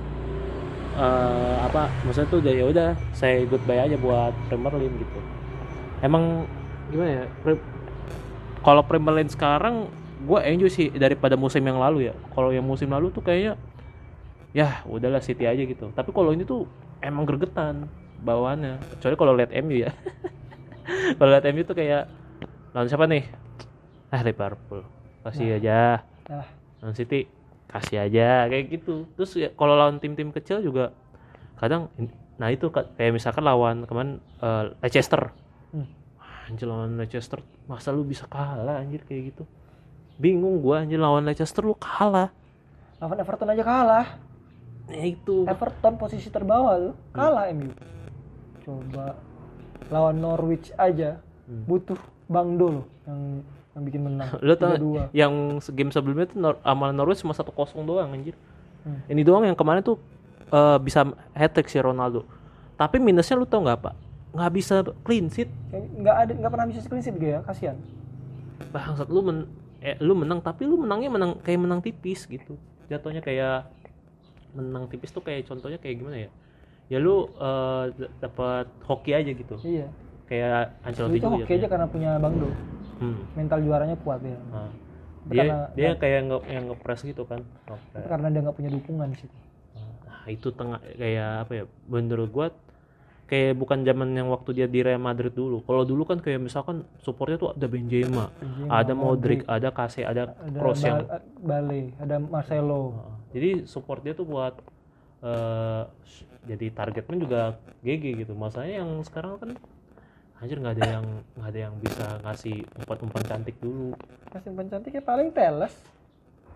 Eh, 0.95 1.57
apa 1.59 1.91
maksudnya 2.07 2.31
tuh 2.31 2.39
ya 2.39 2.63
udah 2.63 2.89
saya 3.11 3.43
goodbye 3.43 3.83
aja 3.83 3.99
buat 3.99 4.31
Premier 4.47 4.71
League 4.79 4.95
gitu. 4.95 5.19
Emang 5.99 6.47
gimana 6.87 7.11
ya? 7.11 7.25
Pre- 7.43 7.65
kalau 8.63 8.79
Premier 8.87 9.19
League 9.19 9.35
sekarang 9.35 9.91
gue 10.23 10.39
enjoy 10.47 10.71
sih 10.71 10.87
daripada 10.95 11.35
musim 11.35 11.59
yang 11.67 11.83
lalu 11.83 12.07
ya. 12.09 12.15
Kalau 12.31 12.55
yang 12.55 12.63
musim 12.63 12.87
lalu 12.87 13.11
tuh 13.11 13.19
kayaknya 13.19 13.59
ya 14.55 14.79
udahlah 14.87 15.19
City 15.19 15.43
aja 15.43 15.59
gitu. 15.59 15.91
Tapi 15.91 16.15
kalau 16.15 16.31
ini 16.31 16.47
tuh 16.47 16.63
emang 17.03 17.27
gregetan 17.27 17.91
bawaannya. 18.23 18.79
Kecuali 18.95 19.15
kalau 19.19 19.33
lihat 19.35 19.51
MU 19.51 19.75
ya. 19.75 19.91
kalau 21.19 21.29
lihat 21.35 21.43
MU 21.51 21.67
tuh 21.67 21.75
kayak 21.75 22.07
lawan 22.75 22.87
siapa 22.87 23.07
nih? 23.07 23.23
Ah 24.11 24.19
Liverpool. 24.19 24.83
Kasih 25.23 25.57
aja. 25.57 26.03
Nah, 26.27 26.45
Lawan 26.77 26.93
City 26.93 27.25
kasih 27.65 28.03
aja 28.03 28.45
kayak 28.45 28.65
gitu. 28.69 29.09
Terus 29.15 29.31
ya, 29.33 29.49
kalau 29.49 29.73
lawan 29.73 29.97
tim-tim 29.97 30.29
kecil 30.29 30.59
juga 30.59 30.93
kadang 31.55 31.87
nah 32.35 32.51
itu 32.51 32.67
ka- 32.67 32.91
kayak 32.93 33.15
misalkan 33.15 33.41
lawan 33.41 33.87
kemarin 33.87 34.19
eh, 34.37 34.75
Leicester. 34.79 35.31
Hmm. 35.71 35.87
Anjir 36.45 36.67
lawan 36.67 36.93
Leicester 36.95 37.39
masa 37.65 37.89
lu 37.89 38.03
bisa 38.03 38.27
kalah 38.27 38.77
anjir 38.77 39.01
kayak 39.01 39.33
gitu. 39.33 39.43
Bingung 40.15 40.59
gua 40.59 40.83
anjir 40.83 40.99
lawan 40.99 41.25
Leicester 41.25 41.63
lu 41.63 41.73
kalah. 41.73 42.29
lawan 42.95 43.17
Everton 43.17 43.49
aja 43.49 43.63
kalah. 43.63 44.07
Ya 44.87 45.03
itu. 45.07 45.43
Everton 45.43 45.95
posisi 45.95 46.29
terbawah 46.29 46.77
tuh 46.77 46.93
kalah 47.09 47.49
MU. 47.49 47.73
Coba 48.61 49.17
lawan 49.87 50.17
Norwich 50.17 50.69
aja 50.75 51.17
Hmm. 51.45 51.61
butuh 51.63 51.97
Bang 52.25 52.57
Do 52.57 52.81
loh 52.81 52.85
yang 53.05 53.19
yang 53.75 53.83
bikin 53.83 54.01
menang. 54.01 54.29
Lu 54.39 54.53
tau 54.55 54.73
3-2. 54.73 55.11
yang 55.11 55.33
game 55.59 55.91
sebelumnya 55.91 56.25
tuh 56.25 56.37
Nor 56.39 56.55
sama 56.59 56.89
Norwich 56.89 57.19
cuma 57.19 57.35
1-0 57.35 57.51
doang 57.83 58.09
anjir. 58.09 58.33
Hmm. 58.81 59.03
Ini 59.05 59.21
doang 59.21 59.43
yang 59.43 59.53
kemarin 59.53 59.81
tuh 59.81 59.99
eh, 60.47 60.77
bisa 60.79 61.03
hat 61.33 61.51
trick 61.51 61.67
si 61.67 61.77
Ronaldo. 61.77 62.23
Tapi 62.75 62.97
minusnya 62.97 63.35
lu 63.35 63.43
tau 63.43 63.61
nggak 63.61 63.79
pak? 63.79 63.93
Nggak 64.31 64.51
bisa 64.51 64.75
clean 65.03 65.27
sheet. 65.27 65.51
Nggak 65.71 66.15
ada 66.17 66.31
nggak 66.33 66.51
pernah 66.51 66.67
bisa 66.67 66.79
clean 66.83 67.03
sheet 67.03 67.15
gitu 67.15 67.27
ya, 67.29 67.39
kasihan. 67.43 67.77
Bangsat 68.71 69.07
lu 69.07 69.19
men 69.19 69.37
eh, 69.79 69.99
lu 69.99 70.15
menang 70.15 70.39
tapi 70.39 70.63
lu 70.63 70.79
menangnya 70.79 71.11
menang 71.11 71.31
kayak 71.39 71.59
menang 71.59 71.79
tipis 71.79 72.23
gitu. 72.25 72.55
Jatuhnya 72.87 73.19
kayak 73.19 73.67
menang 74.55 74.87
tipis 74.87 75.11
tuh 75.11 75.19
kayak 75.19 75.43
contohnya 75.45 75.75
kayak 75.75 75.99
gimana 75.99 76.17
ya? 76.25 76.29
Ya 76.87 76.97
lu 76.97 77.27
eh, 77.27 77.83
d- 77.91 78.11
dapat 78.19 78.71
hoki 78.87 79.11
aja 79.11 79.31
gitu. 79.31 79.59
Iya. 79.59 79.91
Kayak 80.25 80.73
Ancelotti 80.81 81.17
Itu 81.17 81.27
juga. 81.27 81.43
oke 81.43 81.53
aja 81.53 81.67
karena 81.67 81.87
punya 81.87 82.11
Bang 82.17 82.35
Do. 82.35 82.49
Hmm. 82.95 83.17
Mental 83.33 83.59
juaranya 83.61 83.97
kuat 83.99 84.19
ya. 84.21 84.39
Nah. 84.49 84.71
Dia 85.25 85.41
karena- 85.41 85.69
dia 85.73 85.89
kayak 85.95 86.19
nge 86.23 86.37
yang 86.47 86.63
ngepres 86.69 87.01
gitu 87.01 87.23
kan. 87.23 87.41
Ngepres. 87.65 88.05
karena 88.05 88.27
dia 88.29 88.39
nggak 88.41 88.55
punya 88.55 88.69
dukungan 88.69 89.07
di 89.09 89.17
situ. 89.17 89.35
Nah, 90.05 90.25
itu 90.27 90.47
tengah 90.49 90.79
kayak 90.79 91.29
apa 91.43 91.51
ya? 91.53 91.63
Menurut 91.85 92.29
gua 92.29 92.47
kayak 93.25 93.53
bukan 93.55 93.81
zaman 93.81 94.13
yang 94.13 94.29
waktu 94.29 94.53
dia 94.53 94.65
di 94.65 94.81
Real 94.81 95.01
Madrid 95.01 95.33
dulu. 95.33 95.61
Kalau 95.61 95.81
dulu 95.81 96.05
kan 96.05 96.21
kayak 96.21 96.37
misalkan 96.39 96.85
supportnya 96.99 97.37
tuh 97.37 97.49
ada 97.51 97.65
Benzema, 97.65 98.29
Benzema, 98.31 98.69
ada 98.71 98.93
Modric, 98.93 99.41
ada 99.45 99.69
Kase, 99.69 100.01
ada 100.01 100.33
ada 100.35 100.57
Kroos 100.57 100.77
yang 100.79 101.01
Ba- 101.03 101.25
Bale, 101.39 101.93
ada 101.97 102.15
Marcelo. 102.19 102.81
Heeh. 102.91 103.13
jadi 103.33 103.49
support 103.65 103.99
dia 103.99 104.13
tuh 104.13 104.25
buat 104.25 104.53
eh 105.21 105.83
jadi 106.45 106.65
targetnya 106.69 107.17
juga 107.17 107.41
GG 107.81 108.03
gitu. 108.19 108.33
Masalahnya 108.33 108.85
yang 108.85 109.01
sekarang 109.01 109.41
kan 109.41 109.49
anjir 110.35 110.57
nggak 110.57 110.75
ada 110.75 110.85
yang 110.91 111.05
nggak 111.33 111.49
ada 111.49 111.59
yang 111.61 111.73
bisa 111.77 112.05
ngasih 112.21 112.55
umpan-umpan 112.75 113.23
cantik 113.25 113.55
dulu. 113.57 113.95
Kasih 114.29 114.51
umpan 114.51 114.67
cantiknya 114.67 115.01
paling 115.01 115.31
Teles. 115.31 115.73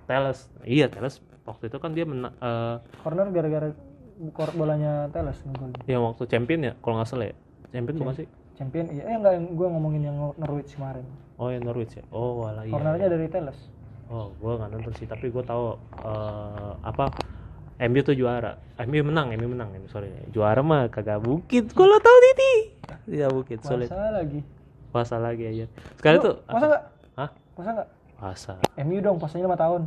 Teles, 0.06 0.40
iya 0.64 0.88
Teles 0.88 1.18
waktu 1.44 1.68
itu 1.68 1.78
kan 1.78 1.92
dia 1.92 2.04
mena- 2.04 2.36
eh, 2.36 2.76
Corner 3.00 3.30
gara-gara 3.30 3.70
kor- 4.30 4.54
bolanya 4.54 5.08
Teles 5.10 5.40
ngegolin. 5.42 5.80
yang 5.86 6.04
waktu 6.04 6.24
champion 6.26 6.62
ya 6.62 6.74
kalau 6.78 7.00
nggak 7.00 7.08
salah 7.08 7.28
ya. 7.28 7.36
Champion 7.70 7.96
bukan 7.98 8.16
sih? 8.16 8.28
Champion 8.56 8.86
iya 8.90 9.04
eh 9.06 9.16
enggak 9.16 9.34
yang 9.34 9.46
gue 9.54 9.68
ngomongin 9.70 10.02
yang 10.04 10.18
Norwich 10.36 10.74
kemarin. 10.74 11.06
Oh 11.36 11.48
ya 11.48 11.58
Norwich 11.58 11.96
ya. 11.96 12.04
Oh 12.10 12.44
walah 12.44 12.64
iya. 12.64 12.74
Cornernya 12.74 13.08
dari 13.08 13.28
Teles. 13.28 13.60
Oh, 14.10 14.34
gua 14.36 14.58
nggak 14.58 14.74
nonton 14.74 14.94
sih, 14.98 15.06
tapi 15.06 15.30
gua 15.30 15.46
tahu 15.46 15.78
eh, 16.02 16.74
apa 16.82 17.14
MU 17.80 18.02
tuh 18.02 18.12
juara. 18.12 18.58
MU 18.82 19.06
menang, 19.06 19.30
MU 19.32 19.48
menang, 19.48 19.70
MU 19.72 19.86
sorry. 19.88 20.10
Juara 20.28 20.60
mah 20.60 20.90
kagak 20.90 21.22
bukit. 21.22 21.70
Kalau 21.72 21.96
tahu 21.96 22.18
Titi. 22.26 22.79
Tidak 23.06 23.30
bukit, 23.32 23.60
sulit. 23.64 23.88
Puasa 23.90 24.12
lagi. 24.12 24.40
Puasa 24.90 25.16
lagi 25.22 25.44
aja. 25.46 25.66
Sekarang 26.02 26.20
Lu 26.20 26.26
tuh 26.26 26.36
puasa 26.46 26.66
enggak? 26.66 26.84
Hah? 27.16 27.30
Puasa 27.54 27.70
enggak? 27.72 27.88
Puasa. 28.20 28.54
MU 28.84 28.98
dong, 29.00 29.18
puasanya 29.22 29.48
5 29.48 29.64
tahun. 29.64 29.82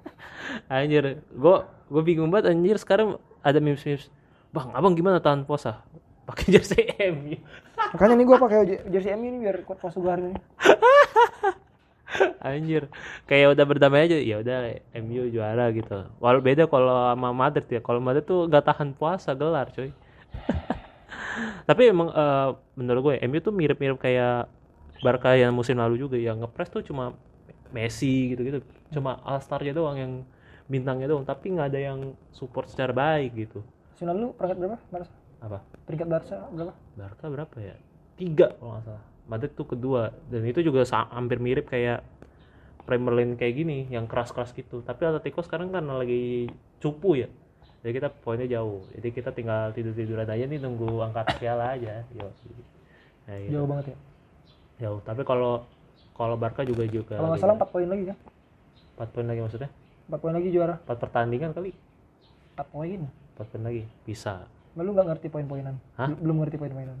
Anjir, 0.72 1.04
gua 1.32 1.56
gua 1.88 2.02
bingung 2.04 2.28
banget 2.28 2.52
anjir 2.52 2.76
sekarang 2.76 3.16
ada 3.40 3.58
memes-memes. 3.60 4.08
Bang, 4.54 4.70
abang 4.72 4.94
gimana 4.94 5.18
tahan 5.18 5.42
puasa? 5.44 5.82
Pakai 6.24 6.56
jersey 6.56 6.88
MU. 7.10 7.36
Makanya 7.92 8.14
nih 8.16 8.26
gue 8.26 8.36
pakai 8.38 8.58
je- 8.64 8.84
jersey 8.88 9.12
MU 9.18 9.26
ini 9.28 9.38
biar 9.44 9.66
kuat 9.66 9.82
puasa 9.82 9.98
gue 9.98 10.10
hari 10.10 10.22
ini. 10.30 10.38
Anjir, 12.44 12.86
kayak 13.26 13.58
udah 13.58 13.64
berdamai 13.66 14.06
aja. 14.06 14.16
Ya 14.20 14.38
udah 14.38 14.78
MU 15.02 15.26
juara 15.28 15.66
gitu. 15.74 16.06
Walau 16.22 16.38
beda 16.38 16.70
kalau 16.70 17.10
sama 17.10 17.34
Madrid 17.34 17.66
ya. 17.66 17.80
Kalau 17.82 17.98
Madrid 17.98 18.24
tuh 18.24 18.46
gak 18.46 18.70
tahan 18.70 18.94
puasa 18.94 19.34
gelar, 19.34 19.74
coy. 19.74 19.90
Tapi 21.68 21.82
emang 21.90 22.08
eh, 22.10 22.48
menurut 22.78 23.00
gue 23.10 23.14
MU 23.26 23.38
tuh 23.40 23.54
mirip-mirip 23.54 23.98
kayak 23.98 24.48
Barca 25.02 25.36
yang 25.36 25.52
musim 25.52 25.76
lalu 25.76 26.00
juga 26.00 26.16
yang 26.16 26.40
ngepres 26.40 26.70
tuh 26.70 26.82
cuma 26.86 27.12
Messi 27.74 28.32
gitu-gitu. 28.32 28.62
Cuma 28.94 29.18
All 29.26 29.42
Star-nya 29.42 29.74
doang 29.74 29.98
yang 29.98 30.12
bintangnya 30.70 31.10
doang, 31.10 31.26
tapi 31.26 31.52
nggak 31.52 31.68
ada 31.74 31.80
yang 31.92 31.98
support 32.32 32.70
secara 32.70 32.94
baik 32.94 33.34
gitu. 33.36 33.60
Musim 33.92 34.06
lalu 34.08 34.32
peringkat 34.38 34.56
berapa? 34.62 34.78
Barca? 34.88 35.14
Apa? 35.42 35.58
Peringkat 35.84 36.08
Barca 36.08 36.36
berapa? 36.54 36.72
Barca 36.96 37.24
berapa 37.28 37.56
ya? 37.60 37.76
Tiga 38.14 38.54
kalau 38.56 38.78
nggak 38.78 38.84
salah. 38.86 39.04
Madrid 39.24 39.52
tuh 39.56 39.64
kedua 39.64 40.12
dan 40.28 40.44
itu 40.44 40.60
juga 40.60 40.84
hampir 41.08 41.40
mirip 41.40 41.72
kayak 41.72 42.04
Premier 42.84 43.14
League 43.16 43.40
kayak 43.40 43.54
gini 43.56 43.88
yang 43.88 44.04
keras-keras 44.04 44.52
gitu. 44.52 44.84
Tapi 44.84 45.08
Atletico 45.08 45.40
sekarang 45.40 45.72
kan 45.72 45.84
lagi 45.88 46.48
cupu 46.80 47.24
ya. 47.24 47.28
Jadi 47.84 48.00
kita 48.00 48.08
poinnya 48.08 48.48
jauh. 48.48 48.80
Jadi 48.96 49.08
kita 49.12 49.28
tinggal 49.36 49.68
tidur-tiduran 49.76 50.24
aja 50.24 50.44
nih 50.48 50.56
nunggu 50.56 51.04
angkat 51.04 51.36
piala 51.36 51.76
aja. 51.76 52.00
Yo. 52.16 52.32
Nah, 53.28 53.36
gitu. 53.44 53.52
Jauh 53.52 53.66
banget 53.68 53.84
ya. 53.92 53.96
Jauh. 54.88 54.98
Tapi 55.04 55.20
kalau 55.20 55.68
kalau 56.16 56.40
Barca 56.40 56.64
juga 56.64 56.88
juga 56.88 57.20
Kalau 57.20 57.28
nggak 57.36 57.44
salah 57.44 57.60
4 57.60 57.68
poin 57.68 57.84
lagi 57.84 58.04
kan? 58.08 58.16
4 58.96 59.12
poin 59.12 59.26
lagi 59.28 59.40
maksudnya? 59.44 59.70
4 60.08 60.16
poin 60.16 60.32
lagi 60.32 60.48
juara. 60.48 60.74
4 60.88 60.96
pertandingan 60.96 61.50
kali. 61.52 61.70
4 62.56 62.72
poin. 62.72 63.00
4 63.36 63.52
poin 63.52 63.62
lagi. 63.68 63.82
Bisa. 64.08 64.48
Lu 64.80 64.90
nggak 64.96 65.06
ngerti 65.12 65.26
poin-poinan? 65.28 65.76
Hah? 66.00 66.08
Belum 66.16 66.40
ngerti 66.40 66.56
poin-poinan. 66.56 66.96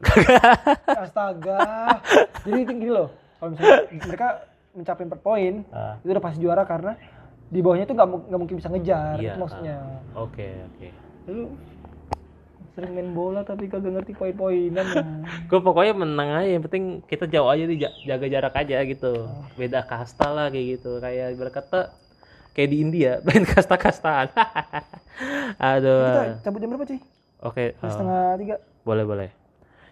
Astaga. 1.00 1.60
Jadi 2.44 2.60
tinggi 2.68 2.92
loh. 2.92 3.08
Kalau 3.40 3.56
misalnya 3.56 3.88
mereka 4.04 4.28
mencapai 4.76 5.04
4 5.08 5.16
poin, 5.24 5.54
Ah, 5.72 5.96
itu 6.04 6.12
udah 6.12 6.24
pasti 6.28 6.38
juara 6.44 6.62
karena 6.68 6.92
di 7.50 7.58
bawahnya 7.60 7.84
itu 7.84 7.92
nggak 7.92 8.08
mu- 8.08 8.24
nggak 8.24 8.40
mungkin 8.40 8.56
bisa 8.56 8.68
ngejar. 8.68 9.14
Iya, 9.16 9.34
Itu 9.34 9.38
maksudnya. 9.38 9.76
Oke, 10.14 10.46
oke. 10.68 10.88
Lu 11.26 11.50
sering 12.70 12.92
main 12.92 13.10
bola 13.10 13.42
tapi 13.42 13.66
kagak 13.66 13.90
ngerti 13.92 14.14
poin-poinan 14.14 14.86
ya. 14.86 15.02
gue 15.50 15.60
pokoknya 15.60 15.92
menang 15.92 16.30
aja 16.32 16.48
yang 16.48 16.62
penting 16.62 16.84
kita 17.04 17.26
jauh 17.26 17.50
aja 17.50 17.66
nih 17.66 17.78
ja- 17.80 17.96
jaga 18.06 18.26
jarak 18.26 18.54
aja 18.54 18.76
gitu 18.84 19.26
beda 19.52 19.82
kasta 19.82 20.30
lah 20.30 20.46
kayak 20.48 20.78
gitu 20.78 20.96
kayak 20.96 21.34
berkata 21.34 21.90
kayak 22.52 22.70
di 22.70 22.78
India 22.78 23.18
main 23.26 23.42
kasta-kastaan 23.44 24.30
aduh 25.60 26.06
Kita 26.30 26.46
cabut 26.46 26.58
jam 26.58 26.68
berapa 26.70 26.86
cuy? 26.86 27.00
oke 27.42 27.64
Jam 27.72 27.82
eh, 27.82 27.90
setengah 27.90 28.22
tiga. 28.36 28.56
boleh 28.80 29.04
boleh 29.04 29.28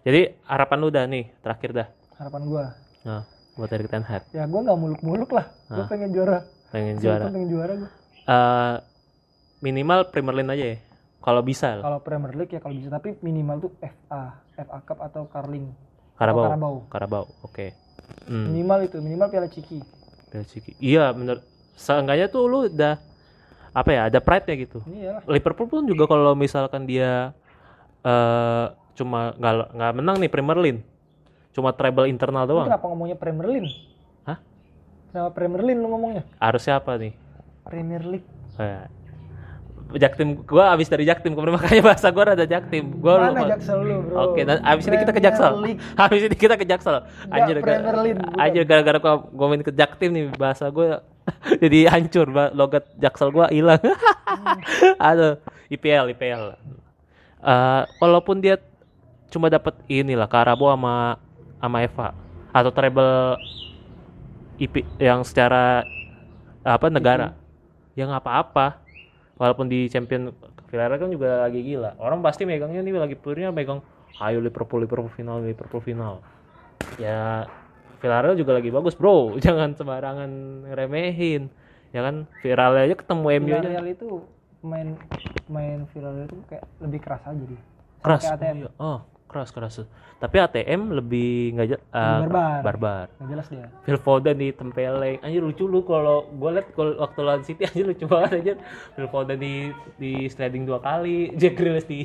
jadi 0.00 0.20
harapan 0.44 0.78
lu 0.78 0.88
dah 0.88 1.04
nih 1.04 1.24
terakhir 1.36 1.70
dah 1.74 1.88
Harapan 2.14 2.42
gua. 2.44 2.64
nah, 3.02 3.22
buat 3.54 3.70
Erik 3.70 3.90
Ten 3.90 4.02
Hag 4.02 4.22
Ya 4.30 4.46
gua 4.46 4.60
nggak 4.60 4.74
muluk-muluk 4.76 5.30
lah. 5.30 5.50
Gua 5.66 5.82
Ah. 5.82 5.88
pengen 5.88 6.10
juara. 6.10 6.46
Pengen 6.68 6.96
Juara. 6.98 7.24
juara 7.24 7.33
pengen 7.33 7.48
juara 7.48 7.72
gua. 7.76 7.90
Eh, 8.28 8.74
minimal 9.61 10.00
Premier 10.09 10.35
League 10.37 10.52
aja 10.52 10.66
ya 10.74 10.78
kalau 11.18 11.42
bisa. 11.42 11.81
Kalau 11.81 11.98
Premier 11.98 12.33
League 12.35 12.52
ya 12.52 12.61
kalau 12.61 12.74
bisa 12.76 12.88
tapi 12.88 13.16
minimal 13.20 13.57
tuh 13.61 13.72
FA, 13.81 14.22
FA 14.54 14.78
Cup 14.83 14.98
atau 15.02 15.26
Carling. 15.26 15.66
Karabau 16.14 16.44
Karabau. 16.44 16.74
Karabau 16.90 17.24
oke 17.42 17.72
hmm. 18.26 18.44
Minimal 18.50 18.78
itu, 18.85 18.96
minimal 18.98 19.28
Piala 19.28 19.48
Ciki. 19.48 19.81
Belsiki. 20.28 20.76
iya 20.76 21.09
bener 21.09 21.40
seenggaknya 21.72 22.28
tuh 22.28 22.44
lu 22.44 22.68
udah 22.68 23.00
apa 23.72 23.88
ya 23.88 24.12
ada 24.12 24.20
pride 24.20 24.44
nya 24.44 24.54
gitu 24.61 24.78
Iya 24.85 25.11
lah. 25.16 25.22
Liverpool 25.24 25.68
pun 25.70 25.88
juga 25.88 26.04
kalau 26.04 26.37
misalkan 26.37 26.85
dia 26.85 27.33
eh 28.04 28.66
cuma 28.92 29.33
nggak 29.35 29.72
nggak 29.72 29.92
menang 29.94 30.16
nih 30.18 30.26
Premier 30.26 30.59
League, 30.59 30.83
cuma 31.54 31.70
treble 31.70 32.11
internal 32.11 32.44
Lu 32.44 32.50
doang. 32.50 32.66
kenapa 32.66 32.87
ngomongnya 32.90 33.14
Premier 33.14 33.46
League? 33.46 33.70
Kenapa 35.18 35.35
Premier 35.35 35.62
League 35.66 35.83
lu 35.83 35.90
ngomongnya? 35.90 36.22
Harusnya 36.38 36.78
apa 36.78 36.94
nih? 36.94 37.11
Premier 37.66 38.07
League. 38.07 38.28
Eh, 38.54 38.87
Jaktim 39.98 40.46
gua 40.46 40.70
abis 40.78 40.87
dari 40.87 41.02
Jaktim 41.11 41.35
kemarin 41.35 41.54
makanya 41.59 41.83
bahasa 41.90 42.07
gua 42.14 42.38
ada 42.38 42.46
Jaktim. 42.46 43.02
Gua 43.02 43.26
Mana 43.26 43.35
lupa. 43.35 43.59
Jaksel 43.59 43.78
lu, 43.83 43.96
bro? 44.07 44.14
Oke, 44.31 44.46
dan 44.46 44.62
abis 44.62 44.87
ini 44.87 44.96
kita 45.02 45.11
ke 45.11 45.18
Jaksel. 45.18 45.52
League. 45.59 45.83
Habis 45.98 46.22
ini 46.22 46.37
kita 46.38 46.54
ke 46.54 46.62
Jaksel. 46.62 47.02
Anjir, 47.35 47.59
Premier 47.59 47.98
League, 47.98 48.22
anjir 48.38 48.62
gara-gara 48.62 48.98
gua 49.02 49.26
gua 49.26 49.46
main 49.50 49.66
ke 49.66 49.74
Jaktim 49.74 50.14
nih 50.14 50.31
bahasa 50.38 50.70
gua 50.70 51.02
jadi 51.66 51.90
hancur, 51.90 52.31
logat 52.54 52.87
Jaksel 52.94 53.35
gua 53.35 53.50
hilang. 53.50 53.83
Aduh, 55.02 55.42
IPL, 55.66 56.14
IPL. 56.14 56.54
Eh, 57.42 57.83
walaupun 57.98 58.38
dia 58.38 58.62
cuma 59.35 59.50
dapat 59.50 59.74
inilah 59.90 60.31
Karabo 60.31 60.70
sama 60.70 61.18
sama 61.59 61.83
Eva 61.83 62.14
atau 62.54 62.70
treble 62.70 63.35
IP 64.58 64.84
yang 64.98 65.22
secara 65.22 65.86
apa 66.62 66.86
negara. 66.90 67.34
Yang 67.94 68.10
apa-apa. 68.18 68.82
Walaupun 69.38 69.70
di 69.70 69.86
champion 69.86 70.34
Villarreal 70.68 71.00
kan 71.00 71.10
juga 71.14 71.46
lagi 71.46 71.62
gila. 71.62 71.96
Orang 72.02 72.20
pasti 72.20 72.44
megangnya 72.44 72.82
nih 72.82 72.98
lagi 72.98 73.16
purnya 73.16 73.54
megang 73.54 73.80
ayo 74.18 74.42
Liverpool 74.42 74.82
Liverpool 74.82 75.10
final 75.14 75.40
Liverpool 75.40 75.80
final. 75.80 76.20
Ya 76.98 77.46
Villarreal 78.02 78.34
juga 78.34 78.58
lagi 78.58 78.68
bagus 78.74 78.98
bro. 78.98 79.32
Jangan 79.44 79.78
sembarangan 79.78 80.30
remehin 80.74 81.48
ya 81.92 82.00
kan 82.04 82.28
Villarreal 82.44 82.84
aja 82.84 82.96
ketemu 82.96 83.26
MU 83.40 83.48
aja 83.48 83.60
Villarreal 83.64 83.88
itu 83.88 84.08
main 84.60 84.88
main 85.48 85.78
Villarreal 85.92 86.28
itu 86.28 86.36
kayak 86.50 86.64
lebih 86.84 87.00
keras 87.00 87.22
aja 87.24 87.44
dia. 87.44 87.62
keras 87.98 88.22
oh, 88.28 88.36
iya. 88.38 88.70
oh 88.78 88.98
keras 89.28 89.52
keras 89.52 89.84
tapi 90.18 90.36
ATM 90.42 90.98
lebih 90.98 91.54
nggak 91.54 91.66
eh, 91.78 91.78
barbar. 91.94 92.60
barbar 92.64 93.06
Nggak 93.20 93.28
jelas 93.30 93.46
dia. 93.52 93.66
Phil 93.86 94.00
Foden 94.02 94.36
di 94.40 94.50
tempeleng 94.50 95.22
anjir 95.22 95.44
lucu 95.44 95.70
lu 95.70 95.86
kalau 95.86 96.26
gue 96.34 96.50
liat 96.58 96.66
kalau 96.74 96.98
waktu 96.98 97.20
lawan 97.22 97.42
City 97.46 97.62
anjir 97.68 97.86
lucu 97.86 98.04
banget 98.10 98.30
anjir 98.42 98.56
Phil 98.98 99.08
Foden 99.12 99.38
di 99.38 99.70
di 100.00 100.26
sliding 100.26 100.66
dua 100.66 100.82
kali 100.82 101.30
Jack 101.40 101.54
Grealish 101.54 101.86
di 101.86 102.02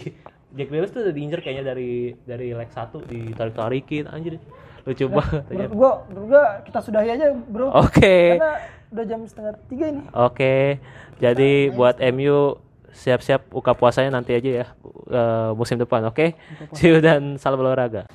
Jack 0.53 0.67
Grealish 0.69 0.93
tuh 0.93 1.01
udah 1.09 1.15
diinjer 1.15 1.39
kayaknya 1.41 1.73
dari 1.73 2.13
dari 2.27 2.53
leg 2.53 2.69
satu 2.69 3.01
ditarik 3.01 3.57
tarikin 3.57 4.05
anjir 4.11 4.37
lucu 4.85 5.09
banget 5.09 5.41
anjir. 5.49 5.67
Menurut 5.71 5.73
gua, 5.73 5.91
menurut 6.11 6.27
gua 6.27 6.43
kita 6.67 6.79
sudahi 6.83 7.09
aja, 7.15 7.25
Bro. 7.33 7.71
oke 7.71 8.15
Karena 8.37 8.53
udah 8.93 9.05
jam 9.09 9.25
setengah 9.25 9.57
tiga 9.73 9.85
ini. 9.89 10.01
oke 10.13 10.77
jadi 11.17 11.51
buat 11.73 11.97
MU 12.13 12.61
siap-siap 12.93 13.49
buka 13.49 13.73
puasanya 13.73 14.13
nanti 14.13 14.37
aja 14.37 14.49
ya 14.63 14.65
eh, 15.11 15.49
musim 15.57 15.81
depan 15.81 16.05
oke? 16.07 16.37
See 16.77 16.93
you 16.93 17.01
dan 17.01 17.41
salam 17.41 17.59
olahraga 17.59 18.05